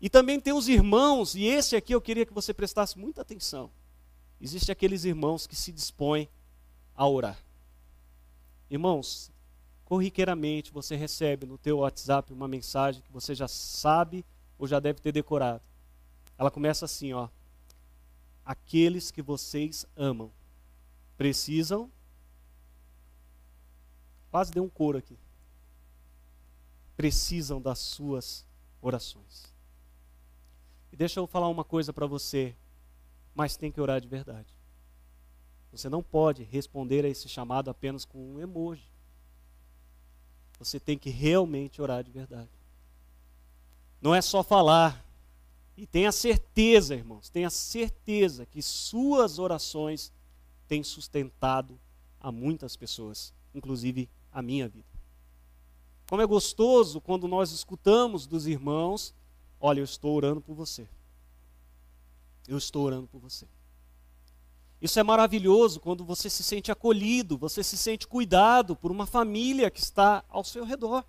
E 0.00 0.08
também 0.08 0.40
tem 0.40 0.52
os 0.52 0.68
irmãos, 0.68 1.34
e 1.34 1.44
esse 1.44 1.74
aqui 1.74 1.92
eu 1.92 2.00
queria 2.00 2.24
que 2.24 2.32
você 2.32 2.54
prestasse 2.54 2.96
muita 2.96 3.22
atenção. 3.22 3.68
Existem 4.40 4.72
aqueles 4.72 5.04
irmãos 5.04 5.46
que 5.46 5.56
se 5.56 5.72
dispõem 5.72 6.28
a 6.94 7.06
orar. 7.06 7.36
Irmãos, 8.70 9.32
corriqueiramente 9.84 10.70
você 10.70 10.94
recebe 10.94 11.46
no 11.46 11.58
teu 11.58 11.78
WhatsApp 11.78 12.32
uma 12.32 12.46
mensagem 12.46 13.02
que 13.02 13.10
você 13.10 13.34
já 13.34 13.48
sabe 13.48 14.24
ou 14.56 14.68
já 14.68 14.78
deve 14.78 15.00
ter 15.00 15.10
decorado. 15.10 15.62
Ela 16.38 16.50
começa 16.50 16.84
assim, 16.84 17.12
ó: 17.12 17.28
Aqueles 18.48 19.10
que 19.10 19.20
vocês 19.20 19.84
amam 19.94 20.32
precisam 21.18 21.90
Quase 24.30 24.52
deu 24.52 24.64
um 24.64 24.68
coro 24.68 24.98
aqui. 24.98 25.18
Precisam 26.96 27.60
das 27.60 27.78
suas 27.78 28.46
orações. 28.80 29.52
E 30.92 30.96
deixa 30.96 31.20
eu 31.20 31.26
falar 31.26 31.48
uma 31.48 31.64
coisa 31.64 31.92
para 31.92 32.06
você, 32.06 32.54
mas 33.34 33.56
tem 33.56 33.70
que 33.70 33.80
orar 33.80 34.00
de 34.00 34.08
verdade. 34.08 34.52
Você 35.70 35.88
não 35.88 36.02
pode 36.02 36.42
responder 36.44 37.04
a 37.04 37.08
esse 37.08 37.28
chamado 37.28 37.70
apenas 37.70 38.04
com 38.04 38.34
um 38.34 38.40
emoji. 38.40 38.90
Você 40.58 40.80
tem 40.80 40.98
que 40.98 41.10
realmente 41.10 41.80
orar 41.80 42.02
de 42.02 42.10
verdade. 42.10 42.50
Não 44.00 44.14
é 44.14 44.20
só 44.20 44.42
falar. 44.42 45.04
E 45.78 45.86
tenha 45.86 46.10
certeza, 46.10 46.96
irmãos, 46.96 47.28
tenha 47.28 47.48
certeza 47.48 48.44
que 48.44 48.60
suas 48.60 49.38
orações 49.38 50.12
têm 50.66 50.82
sustentado 50.82 51.78
a 52.20 52.32
muitas 52.32 52.74
pessoas, 52.74 53.32
inclusive 53.54 54.10
a 54.32 54.42
minha 54.42 54.68
vida. 54.68 54.88
Como 56.08 56.20
é 56.20 56.26
gostoso 56.26 57.00
quando 57.00 57.28
nós 57.28 57.52
escutamos 57.52 58.26
dos 58.26 58.48
irmãos: 58.48 59.14
olha, 59.60 59.78
eu 59.78 59.84
estou 59.84 60.16
orando 60.16 60.40
por 60.40 60.52
você. 60.52 60.88
Eu 62.48 62.58
estou 62.58 62.84
orando 62.84 63.06
por 63.06 63.20
você. 63.20 63.46
Isso 64.82 64.98
é 64.98 65.04
maravilhoso 65.04 65.78
quando 65.78 66.04
você 66.04 66.28
se 66.28 66.42
sente 66.42 66.72
acolhido, 66.72 67.38
você 67.38 67.62
se 67.62 67.78
sente 67.78 68.04
cuidado 68.04 68.74
por 68.74 68.90
uma 68.90 69.06
família 69.06 69.70
que 69.70 69.78
está 69.78 70.24
ao 70.28 70.42
seu 70.42 70.64
redor. 70.64 71.04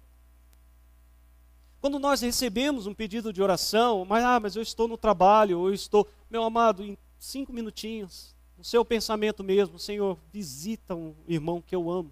Quando 1.81 1.97
nós 1.97 2.21
recebemos 2.21 2.87
um 2.87 2.93
pedido 2.93 3.31
de 3.31 3.41
oração, 3.41 4.03
mas, 4.05 4.23
ah, 4.23 4.39
mas 4.39 4.55
eu 4.55 4.61
estou 4.61 4.87
no 4.87 4.97
trabalho, 4.97 5.67
eu 5.67 5.73
estou, 5.73 6.07
meu 6.29 6.43
amado, 6.43 6.83
em 6.83 6.97
cinco 7.17 7.53
minutinhos, 7.53 8.35
no 8.57 8.63
seu 8.63 8.83
pensamento 8.83 9.43
mesmo, 9.43 9.79
Senhor, 9.79 10.17
visita 10.31 10.93
um 10.93 11.15
irmão 11.27 11.63
que 11.65 11.73
eu 11.73 11.89
amo. 11.89 12.11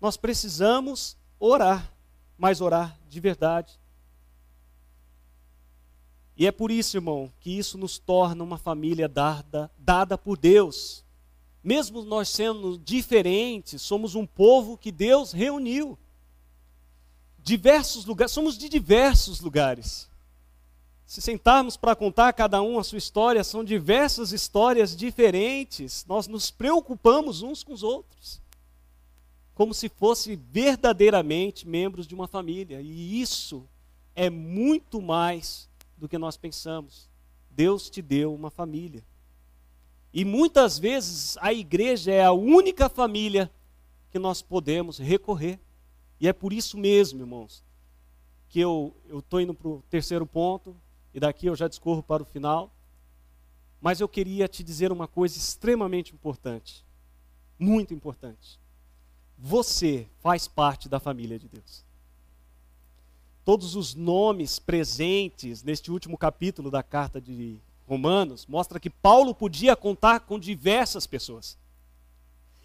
Nós 0.00 0.16
precisamos 0.16 1.16
orar, 1.38 1.92
mas 2.36 2.60
orar 2.60 2.98
de 3.08 3.20
verdade. 3.20 3.78
E 6.36 6.44
é 6.44 6.50
por 6.50 6.72
isso, 6.72 6.96
irmão, 6.96 7.30
que 7.38 7.56
isso 7.56 7.78
nos 7.78 7.98
torna 7.98 8.42
uma 8.42 8.58
família 8.58 9.08
dada, 9.08 9.70
dada 9.78 10.18
por 10.18 10.36
Deus. 10.36 11.04
Mesmo 11.62 12.02
nós 12.02 12.28
sendo 12.28 12.76
diferentes, 12.76 13.80
somos 13.80 14.16
um 14.16 14.26
povo 14.26 14.76
que 14.76 14.90
Deus 14.90 15.30
reuniu. 15.30 15.96
Diversos 17.42 18.04
lugares, 18.04 18.32
somos 18.32 18.56
de 18.56 18.68
diversos 18.68 19.40
lugares. 19.40 20.08
Se 21.04 21.20
sentarmos 21.20 21.76
para 21.76 21.94
contar 21.94 22.32
cada 22.32 22.62
um 22.62 22.78
a 22.78 22.84
sua 22.84 22.98
história, 22.98 23.44
são 23.44 23.62
diversas 23.62 24.32
histórias 24.32 24.96
diferentes. 24.96 26.06
Nós 26.08 26.26
nos 26.26 26.50
preocupamos 26.50 27.42
uns 27.42 27.62
com 27.62 27.72
os 27.72 27.82
outros. 27.82 28.40
Como 29.54 29.74
se 29.74 29.88
fosse 29.88 30.36
verdadeiramente 30.36 31.68
membros 31.68 32.06
de 32.06 32.14
uma 32.14 32.26
família. 32.26 32.80
E 32.80 33.20
isso 33.20 33.68
é 34.14 34.30
muito 34.30 35.02
mais 35.02 35.68
do 35.98 36.08
que 36.08 36.16
nós 36.16 36.36
pensamos. 36.36 37.10
Deus 37.50 37.90
te 37.90 38.00
deu 38.00 38.32
uma 38.32 38.50
família. 38.50 39.04
E 40.14 40.24
muitas 40.24 40.78
vezes 40.78 41.36
a 41.40 41.52
igreja 41.52 42.12
é 42.12 42.24
a 42.24 42.32
única 42.32 42.88
família 42.88 43.50
que 44.10 44.18
nós 44.18 44.42
podemos 44.42 44.98
recorrer. 44.98 45.58
E 46.22 46.28
é 46.28 46.32
por 46.32 46.52
isso 46.52 46.78
mesmo, 46.78 47.20
irmãos, 47.20 47.64
porque 48.44 48.60
eu 48.60 48.94
estou 49.12 49.40
indo 49.40 49.52
para 49.52 49.66
o 49.66 49.82
terceiro 49.90 50.24
ponto, 50.24 50.76
e 51.12 51.18
daqui 51.18 51.46
eu 51.46 51.56
já 51.56 51.66
discorro 51.66 52.00
para 52.00 52.22
o 52.22 52.24
final. 52.24 52.72
Mas 53.80 54.00
eu 54.00 54.08
queria 54.08 54.46
te 54.46 54.62
dizer 54.62 54.92
uma 54.92 55.08
coisa 55.08 55.36
extremamente 55.36 56.14
importante, 56.14 56.84
muito 57.58 57.92
importante. 57.92 58.60
Você 59.36 60.06
faz 60.20 60.46
parte 60.46 60.88
da 60.88 61.00
família 61.00 61.40
de 61.40 61.48
Deus. 61.48 61.84
Todos 63.44 63.74
os 63.74 63.96
nomes 63.96 64.60
presentes 64.60 65.64
neste 65.64 65.90
último 65.90 66.16
capítulo 66.16 66.70
da 66.70 66.84
carta 66.84 67.20
de 67.20 67.58
Romanos 67.84 68.46
mostra 68.46 68.78
que 68.78 68.88
Paulo 68.88 69.34
podia 69.34 69.74
contar 69.74 70.20
com 70.20 70.38
diversas 70.38 71.04
pessoas. 71.04 71.58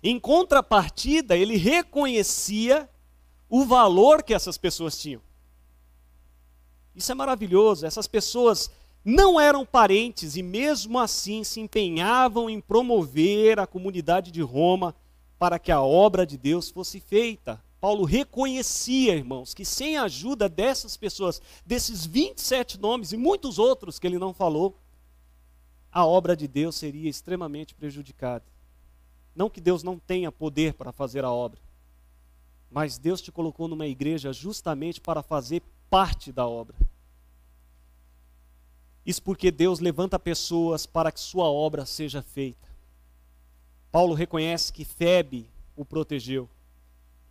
Em 0.04 0.20
contrapartida, 0.20 1.36
ele 1.36 1.58
reconhecia 1.58 2.88
o 3.50 3.66
valor 3.66 4.24
que 4.24 4.34
essas 4.34 4.58
pessoas 4.58 4.98
tinham. 4.98 5.22
Isso 6.96 7.12
é 7.12 7.16
maravilhoso. 7.16 7.86
Essas 7.86 8.08
pessoas 8.08 8.72
não 9.06 9.40
eram 9.40 9.66
parentes 9.66 10.36
e, 10.36 10.44
mesmo 10.44 11.00
assim, 11.00 11.44
se 11.44 11.60
empenhavam 11.60 12.50
em 12.50 12.60
promover 12.60 13.60
a 13.60 13.68
comunidade 13.68 14.32
de 14.32 14.42
Roma 14.42 14.96
para 15.40 15.60
que 15.60 15.72
a 15.72 15.82
obra 15.82 16.26
de 16.26 16.38
Deus 16.38 16.70
fosse 16.70 17.00
feita. 17.00 17.64
Paulo 17.80 18.04
reconhecia, 18.04 19.16
irmãos, 19.16 19.54
que 19.54 19.64
sem 19.64 19.98
a 19.98 20.04
ajuda 20.04 20.50
dessas 20.50 20.98
pessoas, 20.98 21.42
desses 21.66 22.06
27 22.06 22.80
nomes 22.80 23.12
e 23.12 23.18
muitos 23.18 23.60
outros 23.60 24.00
que 24.00 24.08
ele 24.08 24.18
não 24.18 24.34
falou, 24.34 24.76
a 25.92 26.06
obra 26.06 26.36
de 26.36 26.48
Deus 26.48 26.76
seria 26.76 27.10
extremamente 27.10 27.76
prejudicada. 27.76 28.44
Não 29.36 29.50
que 29.50 29.62
Deus 29.62 29.84
não 29.84 30.00
tenha 30.00 30.32
poder 30.32 30.74
para 30.74 30.92
fazer 30.92 31.24
a 31.24 31.32
obra, 31.32 31.60
mas 32.72 32.98
Deus 32.98 33.22
te 33.22 33.32
colocou 33.32 33.68
numa 33.68 33.88
igreja 33.88 34.34
justamente 34.34 35.00
para 35.00 35.24
fazer 35.24 35.62
parte 35.90 36.32
da 36.32 36.46
obra. 36.46 36.76
Isso 39.06 39.22
porque 39.22 39.52
Deus 39.52 39.80
levanta 39.80 40.20
pessoas 40.20 40.86
para 40.86 41.12
que 41.12 41.20
sua 41.20 41.46
obra 41.46 41.86
seja 41.86 42.22
feita. 42.22 42.68
Paulo 43.92 44.14
reconhece 44.14 44.72
que 44.74 44.84
Febe 44.84 45.50
o 45.76 45.86
protegeu, 45.86 46.50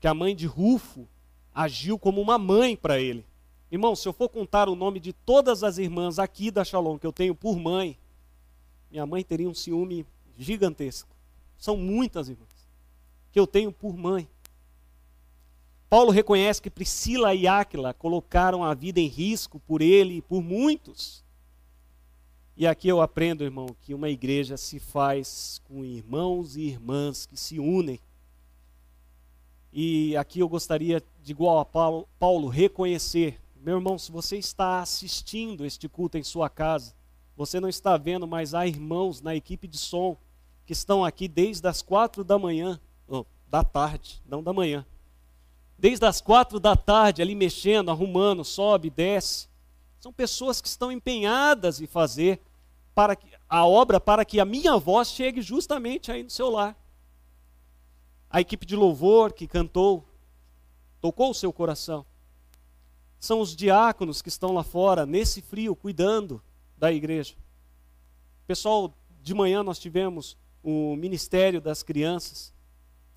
que 0.01 0.07
a 0.09 0.15
mãe 0.15 0.35
de 0.35 0.47
Rufo 0.47 1.07
agiu 1.55 1.99
como 1.99 2.21
uma 2.21 2.39
mãe 2.39 2.75
para 2.75 2.99
ele. 2.99 3.25
Irmão, 3.71 3.95
se 3.95 4.09
eu 4.09 4.13
for 4.13 4.29
contar 4.29 4.69
o 4.69 4.77
nome 4.77 5.01
de 5.01 5.13
todas 5.13 5.63
as 5.63 5.77
irmãs 5.77 6.19
aqui 6.19 6.51
da 6.51 6.65
Shalom 6.65 6.99
que 6.99 7.07
eu 7.07 7.13
tenho 7.13 7.35
por 7.35 7.59
mãe, 7.59 7.99
minha 8.91 9.05
mãe 9.05 9.23
teria 9.23 9.49
um 9.49 9.55
ciúme 9.55 10.07
gigantesco. 10.39 11.11
São 11.59 11.77
muitas 11.77 12.29
irmãs 12.29 12.57
que 13.37 13.41
eu 13.41 13.47
tenho 13.47 13.71
por 13.71 13.95
mãe. 13.95 14.27
Paulo 15.89 16.11
reconhece 16.11 16.61
que 16.61 16.69
Priscila 16.69 17.33
e 17.35 17.47
Áquila 17.47 17.95
colocaram 17.95 18.65
a 18.65 18.75
vida 18.75 18.99
em 18.99 19.07
risco 19.07 19.61
por 19.61 19.81
ele 19.81 20.17
e 20.17 20.23
por 20.23 20.43
muitos. 20.43 21.25
E 22.57 22.67
aqui 22.67 22.89
eu 22.89 23.01
aprendo, 23.01 23.45
irmão, 23.45 23.67
que 23.83 23.95
uma 23.95 24.09
igreja 24.09 24.57
se 24.57 24.81
faz 24.81 25.61
com 25.65 25.85
irmãos 25.85 26.57
e 26.57 26.63
irmãs 26.63 27.25
que 27.25 27.37
se 27.37 27.61
unem. 27.61 28.01
E 29.73 30.17
aqui 30.17 30.41
eu 30.41 30.49
gostaria, 30.49 31.03
de 31.23 31.31
igual 31.31 31.61
a 31.61 31.65
Paulo, 31.65 32.09
Paulo 32.19 32.49
reconhecer, 32.49 33.41
meu 33.55 33.77
irmão, 33.77 33.99
se 33.99 34.11
você 34.11 34.39
está 34.39 34.81
assistindo 34.81 35.65
este 35.65 35.89
culto 35.89 36.19
em 36.19 36.23
sua 36.23 36.49
casa, 36.49 36.95
você 37.37 37.61
não 37.61 37.69
está 37.69 37.97
vendo, 37.97 38.27
mas 38.27 38.55
há 38.55 38.67
irmãos 38.67 39.21
na 39.21 39.37
equipe 39.37 39.69
de 39.69 39.79
som 39.79 40.17
que 40.65 40.73
estão 40.73 41.05
aqui 41.05 41.29
desde 41.29 41.69
as 41.69 41.81
quatro 41.81 42.25
da 42.25 42.39
manhã, 42.39 42.81
oh, 43.07 43.25
da 43.49 43.63
tarde, 43.63 44.21
não 44.27 44.43
da 44.43 44.53
manhã 44.53 44.85
desde 45.79 46.07
as 46.07 46.21
quatro 46.21 46.59
da 46.59 46.75
tarde, 46.75 47.23
ali 47.23 47.35
mexendo, 47.35 47.91
arrumando, 47.91 48.45
sobe, 48.45 48.91
desce. 48.91 49.49
São 50.01 50.13
pessoas 50.13 50.61
que 50.61 50.69
estão 50.69 50.91
empenhadas 50.91 51.81
em 51.81 51.87
fazer 51.87 52.41
para 52.95 53.19
a 53.49 53.67
obra 53.67 54.01
para 54.01 54.25
que 54.25 54.41
a 54.41 54.45
minha 54.45 54.77
voz 54.79 55.09
chegue 55.09 55.43
justamente 55.43 56.11
aí 56.11 56.23
no 56.23 56.31
seu 56.31 56.49
lar. 56.49 56.77
A 58.31 58.41
equipe 58.41 58.65
de 58.65 58.75
louvor 58.75 59.33
que 59.33 59.47
cantou, 59.47 60.05
tocou 61.01 61.31
o 61.31 61.35
seu 61.35 61.53
coração. 61.53 62.07
São 63.19 63.41
os 63.41 63.55
diáconos 63.55 64.23
que 64.23 64.29
estão 64.29 64.53
lá 64.53 64.63
fora, 64.63 65.05
nesse 65.05 65.43
frio, 65.43 65.75
cuidando 65.77 66.43
da 66.77 66.93
igreja. 66.93 67.35
Pessoal, 68.47 68.95
de 69.23 69.35
manhã 69.35 69.63
nós 69.63 69.79
tivemos 69.79 70.37
o 70.63 70.97
Ministério 70.97 71.61
das 71.61 71.83
Crianças. 71.83 72.53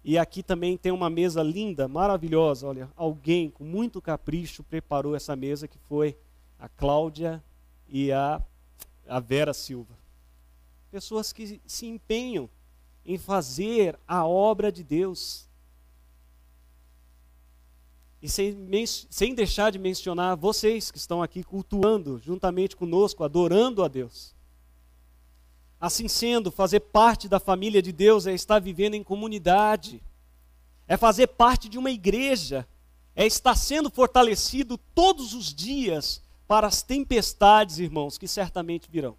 E 0.10 0.18
aqui 0.18 0.42
também 0.42 0.76
tem 0.76 0.92
uma 0.92 1.08
mesa 1.08 1.44
linda, 1.44 1.88
maravilhosa. 1.88 2.66
Olha, 2.66 2.90
alguém 2.96 3.52
com 3.52 3.64
muito 3.64 4.02
capricho 4.02 4.64
preparou 4.64 5.16
essa 5.16 5.36
mesa 5.36 5.68
que 5.68 5.78
foi 5.88 6.18
a 6.58 6.68
Cláudia 6.68 7.44
e 7.88 8.12
a, 8.12 8.42
a 9.08 9.20
Vera 9.20 9.54
Silva. 9.54 9.94
Pessoas 10.90 11.32
que 11.32 11.62
se 11.64 11.86
empenham 11.86 12.50
em 13.06 13.20
fazer 13.20 14.00
a 14.08 14.26
obra 14.26 14.72
de 14.72 14.84
Deus. 14.84 15.48
E 18.20 18.28
sem, 18.28 18.58
sem 19.12 19.36
deixar 19.36 19.72
de 19.72 19.78
mencionar 19.78 20.36
vocês 20.36 20.90
que 20.90 20.98
estão 20.98 21.22
aqui 21.22 21.44
cultuando 21.44 22.18
juntamente 22.18 22.76
conosco, 22.76 23.24
adorando 23.24 23.84
a 23.84 23.88
Deus. 23.88 24.34
Assim 25.80 26.08
sendo, 26.08 26.52
fazer 26.52 26.82
parte 26.82 27.30
da 27.30 27.40
família 27.40 27.82
de 27.82 27.92
Deus 27.92 28.28
é 28.28 28.34
estar 28.34 28.60
vivendo 28.60 28.96
em 28.96 29.04
comunidade, 29.04 30.04
é 30.88 30.98
fazer 30.98 31.28
parte 31.28 31.70
de 31.70 31.78
uma 31.78 31.90
igreja, 31.90 32.68
é 33.16 33.26
estar 33.26 33.56
sendo 33.56 33.90
fortalecido 33.90 34.78
todos 34.94 35.34
os 35.34 35.54
dias 35.54 36.22
para 36.48 36.68
as 36.68 36.82
tempestades, 36.82 37.80
irmãos, 37.80 38.18
que 38.18 38.28
certamente 38.28 38.90
virão. 38.90 39.16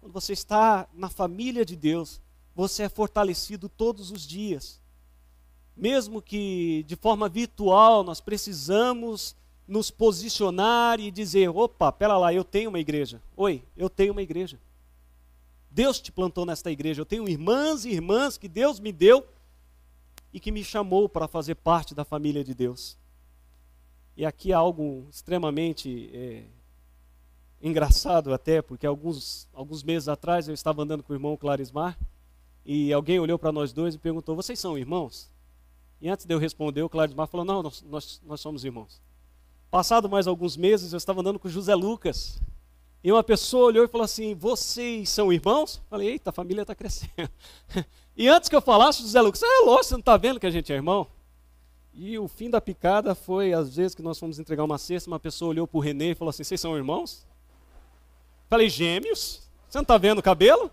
Quando 0.00 0.12
você 0.12 0.32
está 0.32 0.88
na 0.94 1.10
família 1.10 1.64
de 1.64 1.76
Deus, 1.76 2.20
você 2.54 2.84
é 2.84 2.88
fortalecido 2.88 3.68
todos 3.68 4.10
os 4.10 4.26
dias. 4.26 4.80
Mesmo 5.76 6.22
que 6.22 6.84
de 6.86 6.96
forma 6.96 7.28
virtual 7.28 8.02
nós 8.02 8.20
precisamos 8.20 9.36
nos 9.68 9.90
posicionar 9.90 11.00
e 11.00 11.10
dizer: 11.10 11.48
opa, 11.48 11.92
pera 11.92 12.16
lá, 12.16 12.32
eu 12.32 12.44
tenho 12.44 12.70
uma 12.70 12.78
igreja. 12.78 13.20
Oi, 13.36 13.62
eu 13.76 13.90
tenho 13.90 14.12
uma 14.12 14.22
igreja. 14.22 14.58
Deus 15.76 16.00
te 16.00 16.10
plantou 16.10 16.46
nesta 16.46 16.72
igreja. 16.72 17.02
Eu 17.02 17.04
tenho 17.04 17.28
irmãs 17.28 17.84
e 17.84 17.90
irmãs 17.90 18.38
que 18.38 18.48
Deus 18.48 18.80
me 18.80 18.90
deu 18.90 19.26
e 20.32 20.40
que 20.40 20.50
me 20.50 20.64
chamou 20.64 21.06
para 21.06 21.28
fazer 21.28 21.54
parte 21.54 21.94
da 21.94 22.02
família 22.02 22.42
de 22.42 22.54
Deus. 22.54 22.96
E 24.16 24.24
aqui 24.24 24.54
há 24.54 24.56
algo 24.56 25.06
extremamente 25.10 26.10
é, 26.14 26.44
engraçado 27.60 28.32
até, 28.32 28.62
porque 28.62 28.86
alguns, 28.86 29.46
alguns 29.52 29.82
meses 29.82 30.08
atrás 30.08 30.48
eu 30.48 30.54
estava 30.54 30.82
andando 30.82 31.02
com 31.02 31.12
o 31.12 31.16
irmão 31.16 31.36
Clarismar 31.36 31.98
e 32.64 32.90
alguém 32.90 33.20
olhou 33.20 33.38
para 33.38 33.52
nós 33.52 33.70
dois 33.70 33.94
e 33.94 33.98
perguntou: 33.98 34.34
Vocês 34.34 34.58
são 34.58 34.78
irmãos? 34.78 35.30
E 36.00 36.08
antes 36.08 36.24
de 36.24 36.32
eu 36.32 36.38
responder, 36.38 36.80
o 36.80 36.88
Clarismar 36.88 37.26
falou: 37.26 37.44
Não, 37.44 37.62
nós, 37.62 37.82
nós, 37.82 38.22
nós 38.24 38.40
somos 38.40 38.64
irmãos. 38.64 39.02
Passado 39.70 40.08
mais 40.08 40.26
alguns 40.26 40.56
meses, 40.56 40.94
eu 40.94 40.96
estava 40.96 41.20
andando 41.20 41.38
com 41.38 41.50
José 41.50 41.74
Lucas. 41.74 42.40
E 43.06 43.12
uma 43.12 43.22
pessoa 43.22 43.66
olhou 43.66 43.84
e 43.84 43.88
falou 43.88 44.04
assim: 44.04 44.34
Vocês 44.34 45.10
são 45.10 45.32
irmãos? 45.32 45.80
Falei: 45.88 46.08
Eita, 46.08 46.30
a 46.30 46.32
família 46.32 46.62
está 46.62 46.74
crescendo. 46.74 47.30
e 48.16 48.26
antes 48.26 48.48
que 48.48 48.56
eu 48.56 48.60
falasse, 48.60 49.00
José 49.00 49.20
Lucas, 49.20 49.44
é 49.44 49.64
lógico, 49.64 49.84
você 49.84 49.94
não 49.94 50.00
está 50.00 50.16
vendo 50.16 50.40
que 50.40 50.46
a 50.46 50.50
gente 50.50 50.72
é 50.72 50.74
irmão? 50.74 51.06
E 51.94 52.18
o 52.18 52.26
fim 52.26 52.50
da 52.50 52.60
picada 52.60 53.14
foi, 53.14 53.52
às 53.52 53.76
vezes 53.76 53.94
que 53.94 54.02
nós 54.02 54.18
fomos 54.18 54.40
entregar 54.40 54.64
uma 54.64 54.76
cesta, 54.76 55.08
uma 55.08 55.20
pessoa 55.20 55.50
olhou 55.50 55.68
para 55.68 55.78
o 55.78 55.80
Renê 55.80 56.10
e 56.10 56.14
falou 56.16 56.30
assim: 56.30 56.42
Vocês 56.42 56.60
são 56.60 56.76
irmãos? 56.76 57.24
Falei: 58.50 58.68
Gêmeos? 58.68 59.48
Você 59.68 59.78
não 59.78 59.82
está 59.82 59.96
vendo 59.96 60.18
o 60.18 60.22
cabelo? 60.22 60.68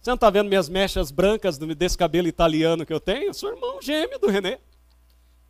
Você 0.00 0.10
não 0.10 0.14
está 0.14 0.30
vendo 0.30 0.46
minhas 0.46 0.68
mechas 0.68 1.10
brancas 1.10 1.58
desse 1.58 1.98
cabelo 1.98 2.28
italiano 2.28 2.86
que 2.86 2.92
eu 2.92 3.00
tenho? 3.00 3.24
Eu 3.24 3.34
sou 3.34 3.50
irmão 3.50 3.82
gêmeo 3.82 4.20
do 4.20 4.28
Renê. 4.28 4.60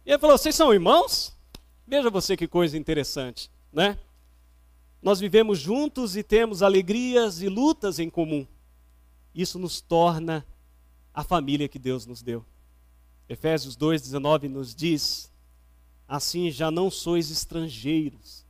E 0.06 0.12
ele 0.12 0.18
falou: 0.18 0.38
Vocês 0.38 0.54
são 0.54 0.72
irmãos? 0.72 1.36
Veja 1.86 2.08
você 2.08 2.38
que 2.38 2.48
coisa 2.48 2.78
interessante, 2.78 3.50
né? 3.70 3.98
Nós 5.06 5.20
vivemos 5.20 5.60
juntos 5.60 6.16
e 6.16 6.22
temos 6.24 6.64
alegrias 6.64 7.40
e 7.40 7.48
lutas 7.48 8.00
em 8.00 8.10
comum. 8.10 8.44
Isso 9.32 9.56
nos 9.56 9.80
torna 9.80 10.44
a 11.14 11.22
família 11.22 11.68
que 11.68 11.78
Deus 11.78 12.06
nos 12.06 12.22
deu. 12.22 12.44
Efésios 13.28 13.76
2,19 13.76 14.48
nos 14.48 14.74
diz: 14.74 15.30
Assim 16.08 16.50
já 16.50 16.72
não 16.72 16.90
sois 16.90 17.30
estrangeiros, 17.30 18.44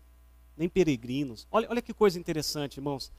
nem 0.56 0.66
peregrinos. 0.66 1.46
Olha, 1.50 1.68
olha 1.68 1.82
que 1.82 1.92
coisa 1.92 2.18
interessante, 2.18 2.78
irmãos. 2.78 3.12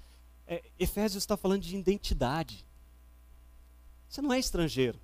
É, 0.47 0.63
Efésios 0.79 1.21
está 1.21 1.37
falando 1.37 1.61
de 1.61 1.77
identidade. 1.77 2.65
Você 4.09 4.19
não 4.19 4.33
é 4.33 4.39
estrangeiro. 4.39 4.99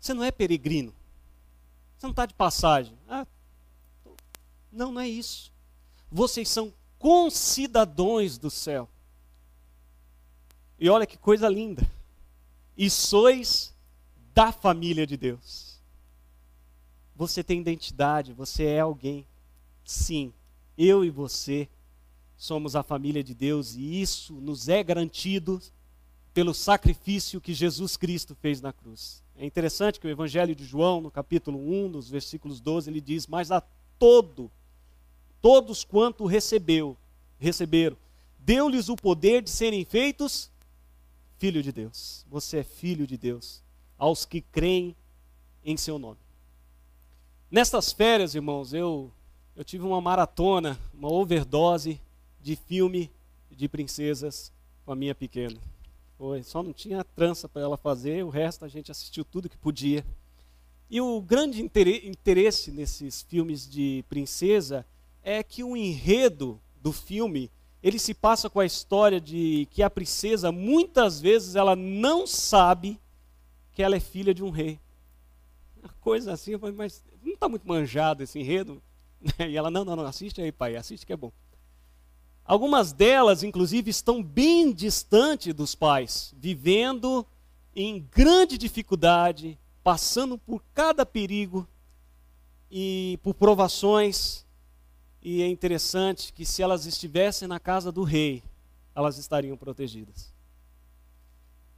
Você 0.00 0.12
não 0.12 0.24
é 0.24 0.32
peregrino. 0.32 0.92
Você 1.96 2.06
não 2.06 2.10
está 2.10 2.26
de 2.26 2.34
passagem. 2.34 2.98
Ah, 3.08 3.24
não, 4.72 4.90
não 4.90 5.00
é 5.00 5.08
isso 5.08 5.54
vocês 6.10 6.48
são 6.48 6.72
concidadãos 6.98 8.38
do 8.38 8.50
céu. 8.50 8.88
E 10.78 10.88
olha 10.88 11.06
que 11.06 11.16
coisa 11.16 11.48
linda. 11.48 11.88
E 12.76 12.90
sois 12.90 13.74
da 14.34 14.52
família 14.52 15.06
de 15.06 15.16
Deus. 15.16 15.80
Você 17.14 17.42
tem 17.42 17.60
identidade, 17.60 18.32
você 18.32 18.64
é 18.64 18.80
alguém. 18.80 19.26
Sim, 19.84 20.32
eu 20.76 21.04
e 21.04 21.10
você 21.10 21.68
somos 22.36 22.76
a 22.76 22.82
família 22.82 23.24
de 23.24 23.34
Deus 23.34 23.74
e 23.74 24.02
isso 24.02 24.34
nos 24.34 24.68
é 24.68 24.82
garantido 24.82 25.60
pelo 26.34 26.52
sacrifício 26.52 27.40
que 27.40 27.54
Jesus 27.54 27.96
Cristo 27.96 28.34
fez 28.34 28.60
na 28.60 28.72
cruz. 28.72 29.22
É 29.36 29.46
interessante 29.46 29.98
que 29.98 30.06
o 30.06 30.10
Evangelho 30.10 30.54
de 30.54 30.64
João, 30.64 31.00
no 31.00 31.10
capítulo 31.10 31.58
1, 31.58 31.88
nos 31.88 32.10
versículos 32.10 32.60
12, 32.60 32.90
ele 32.90 33.00
diz: 33.00 33.26
Mas 33.26 33.50
a 33.50 33.62
todo, 33.98 34.50
todos 35.40 35.84
quanto 35.84 36.26
recebeu, 36.26 36.96
receberam, 37.38 37.96
deu-lhes 38.38 38.88
o 38.88 38.96
poder 38.96 39.42
de 39.42 39.50
serem 39.50 39.84
feitos 39.84 40.50
filho 41.38 41.62
de 41.62 41.72
Deus. 41.72 42.24
Você 42.30 42.58
é 42.58 42.64
filho 42.64 43.06
de 43.06 43.16
Deus, 43.16 43.62
aos 43.98 44.24
que 44.24 44.40
creem 44.40 44.96
em 45.64 45.76
seu 45.76 45.98
nome. 45.98 46.18
Nestas 47.50 47.92
férias, 47.92 48.34
irmãos, 48.34 48.72
eu, 48.72 49.10
eu 49.54 49.64
tive 49.64 49.84
uma 49.84 50.00
maratona, 50.00 50.78
uma 50.92 51.12
overdose 51.12 52.00
de 52.40 52.56
filme 52.56 53.10
de 53.50 53.68
princesas 53.68 54.52
com 54.84 54.92
a 54.92 54.96
minha 54.96 55.14
pequena. 55.14 55.56
Foi, 56.18 56.42
só 56.42 56.62
não 56.62 56.72
tinha 56.72 57.04
trança 57.04 57.48
para 57.48 57.62
ela 57.62 57.76
fazer, 57.76 58.24
o 58.24 58.28
resto 58.30 58.64
a 58.64 58.68
gente 58.68 58.90
assistiu 58.90 59.24
tudo 59.24 59.48
que 59.48 59.56
podia. 59.56 60.04
E 60.88 61.00
o 61.00 61.20
grande 61.20 61.62
interesse 61.62 62.70
nesses 62.70 63.22
filmes 63.22 63.68
de 63.68 64.04
princesa 64.08 64.86
é 65.26 65.42
que 65.42 65.64
o 65.64 65.76
enredo 65.76 66.60
do 66.80 66.92
filme 66.92 67.50
ele 67.82 67.98
se 67.98 68.14
passa 68.14 68.48
com 68.48 68.60
a 68.60 68.64
história 68.64 69.20
de 69.20 69.66
que 69.72 69.82
a 69.82 69.90
princesa 69.90 70.52
muitas 70.52 71.20
vezes 71.20 71.56
ela 71.56 71.74
não 71.74 72.28
sabe 72.28 73.00
que 73.72 73.82
ela 73.82 73.96
é 73.96 74.00
filha 74.00 74.32
de 74.32 74.44
um 74.44 74.50
rei. 74.50 74.78
Uma 75.82 75.92
coisa 76.00 76.32
assim, 76.32 76.52
mas 76.76 77.04
não 77.24 77.34
está 77.34 77.48
muito 77.48 77.66
manjado 77.66 78.22
esse 78.22 78.38
enredo. 78.38 78.80
E 79.48 79.56
ela, 79.56 79.68
não, 79.68 79.84
não, 79.84 79.96
não, 79.96 80.06
assiste 80.06 80.40
aí, 80.40 80.52
pai, 80.52 80.76
assiste 80.76 81.04
que 81.04 81.12
é 81.12 81.16
bom. 81.16 81.32
Algumas 82.44 82.92
delas, 82.92 83.42
inclusive, 83.42 83.90
estão 83.90 84.22
bem 84.22 84.72
distante 84.72 85.52
dos 85.52 85.74
pais, 85.74 86.32
vivendo 86.38 87.26
em 87.74 88.06
grande 88.12 88.56
dificuldade, 88.56 89.58
passando 89.82 90.38
por 90.38 90.62
cada 90.72 91.04
perigo 91.04 91.66
e 92.70 93.18
por 93.24 93.34
provações. 93.34 94.45
E 95.28 95.42
é 95.42 95.48
interessante 95.48 96.32
que 96.32 96.44
se 96.44 96.62
elas 96.62 96.86
estivessem 96.86 97.48
na 97.48 97.58
casa 97.58 97.90
do 97.90 98.04
rei, 98.04 98.44
elas 98.94 99.18
estariam 99.18 99.56
protegidas. 99.56 100.32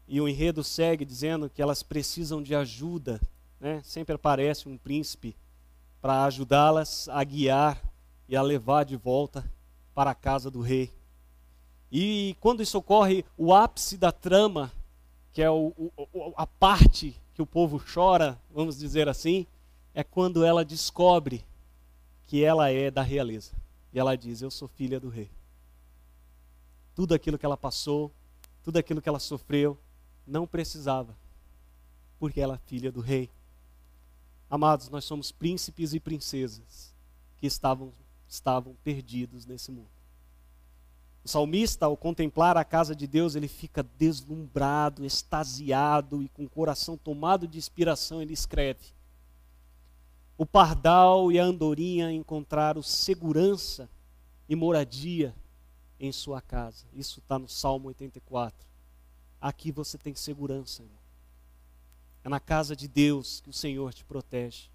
E 0.07 0.21
o 0.21 0.29
enredo 0.29 0.63
segue 0.63 1.03
dizendo 1.03 1.49
que 1.49 1.63
elas 1.63 1.83
precisam 1.83 2.43
de 2.43 2.55
ajuda. 2.55 3.19
Né? 3.59 3.81
Sempre 3.83 4.17
aparece 4.17 4.69
um 4.69 4.77
príncipe 4.77 5.35
para 5.99 6.25
ajudá-las 6.25 7.09
a 7.09 7.25
guiar 7.25 7.83
e 8.29 8.37
a 8.37 8.43
levar 8.43 8.85
de 8.85 8.97
volta 8.97 9.51
para 9.95 10.11
a 10.11 10.15
casa 10.15 10.51
do 10.51 10.61
rei. 10.61 10.93
E 11.91 12.37
quando 12.41 12.63
isso 12.63 12.77
ocorre, 12.77 13.25
o 13.35 13.55
ápice 13.55 13.97
da 13.97 14.13
trama, 14.13 14.71
que 15.33 15.41
é 15.41 15.51
o, 15.51 15.73
o, 15.97 16.35
a 16.37 16.47
parte 16.47 17.17
que 17.33 17.41
o 17.41 17.47
povo 17.47 17.83
chora, 17.95 18.39
vamos 18.55 18.77
dizer 18.77 19.09
assim, 19.09 19.47
é 19.95 20.05
quando 20.05 20.45
ela 20.45 20.67
descobre 20.67 21.43
que 22.29 22.45
ela 22.45 22.71
é 22.71 22.91
da 22.91 23.03
realeza. 23.03 23.53
E 23.93 23.99
ela 23.99 24.15
diz: 24.15 24.41
Eu 24.41 24.51
sou 24.51 24.69
filha 24.69 25.01
do 25.01 25.09
rei. 25.09 25.31
Tudo 26.95 27.15
aquilo 27.15 27.39
que 27.39 27.47
ela 27.47 27.57
passou, 27.57 28.13
tudo 28.63 28.77
aquilo 28.77 29.03
que 29.03 29.09
ela 29.09 29.19
sofreu, 29.19 29.77
não 30.27 30.47
precisava, 30.47 31.17
porque 32.21 32.41
ela 32.41 32.55
é 32.55 32.69
filha 32.69 32.93
do 32.93 33.01
rei. 33.01 33.31
Amados, 34.51 34.89
nós 34.89 35.05
somos 35.05 35.33
príncipes 35.33 35.95
e 35.95 36.01
princesas 36.01 36.95
que 37.39 37.47
estavam 37.47 37.93
estavam 38.29 38.77
perdidos 38.85 39.47
nesse 39.47 39.71
mundo. 39.73 39.89
O 41.25 41.29
salmista, 41.29 41.87
ao 41.87 41.97
contemplar 41.97 42.59
a 42.59 42.65
casa 42.65 42.95
de 42.95 43.07
Deus, 43.07 43.35
ele 43.35 43.49
fica 43.49 43.83
deslumbrado, 43.83 45.05
extasiado 45.05 46.23
e 46.23 46.29
com 46.29 46.45
o 46.45 46.51
coração 46.51 46.95
tomado 46.97 47.49
de 47.49 47.57
inspiração, 47.57 48.21
ele 48.21 48.35
escreve: 48.35 48.98
O 50.39 50.47
pardal 50.47 51.33
e 51.33 51.39
a 51.41 51.45
andorinha 51.45 52.13
encontraram 52.13 52.81
segurança 52.81 53.91
e 54.49 54.55
moradia 54.55 55.35
em 55.99 56.13
sua 56.13 56.41
casa. 56.41 56.87
Isso 56.95 57.19
está 57.19 57.41
no 57.41 57.49
Salmo 57.49 57.89
84. 57.89 58.65
Aqui 59.41 59.73
você 59.73 59.99
tem 59.99 60.15
segurança, 60.15 60.83
irmão. 60.83 60.97
É 62.23 62.29
na 62.29 62.39
casa 62.39 62.77
de 62.77 62.87
Deus 62.87 63.41
que 63.41 63.51
o 63.51 63.53
Senhor 63.53 63.93
te 63.93 64.05
protege. 64.05 64.71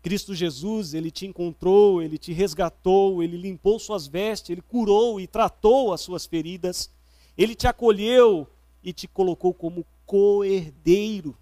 Cristo 0.00 0.34
Jesus, 0.34 0.94
ele 0.94 1.10
te 1.10 1.26
encontrou, 1.26 2.00
ele 2.00 2.16
te 2.16 2.32
resgatou, 2.32 3.22
ele 3.22 3.36
limpou 3.36 3.78
suas 3.78 4.06
vestes, 4.06 4.48
ele 4.48 4.62
curou 4.62 5.20
e 5.20 5.26
tratou 5.26 5.92
as 5.92 6.00
suas 6.00 6.24
feridas, 6.24 6.90
ele 7.36 7.54
te 7.54 7.66
acolheu 7.66 8.48
e 8.82 8.94
te 8.94 9.06
colocou 9.06 9.52
como 9.52 9.84
co-herdeiro, 10.06 11.36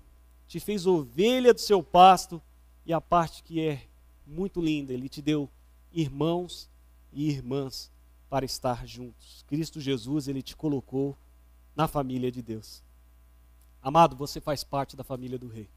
te 0.48 0.58
fez 0.58 0.86
ovelha 0.86 1.54
do 1.54 1.60
seu 1.60 1.84
pasto 1.84 2.42
e 2.88 2.92
a 2.94 3.02
parte 3.02 3.42
que 3.42 3.60
é 3.60 3.86
muito 4.26 4.62
linda, 4.62 4.94
ele 4.94 5.10
te 5.10 5.20
deu 5.20 5.46
irmãos 5.92 6.70
e 7.12 7.28
irmãs 7.28 7.92
para 8.30 8.46
estar 8.46 8.86
juntos. 8.86 9.44
Cristo 9.46 9.78
Jesus, 9.78 10.26
ele 10.26 10.40
te 10.40 10.56
colocou 10.56 11.14
na 11.76 11.86
família 11.86 12.32
de 12.32 12.40
Deus. 12.40 12.82
Amado, 13.82 14.16
você 14.16 14.40
faz 14.40 14.64
parte 14.64 14.96
da 14.96 15.04
família 15.04 15.38
do 15.38 15.48
Rei. 15.48 15.68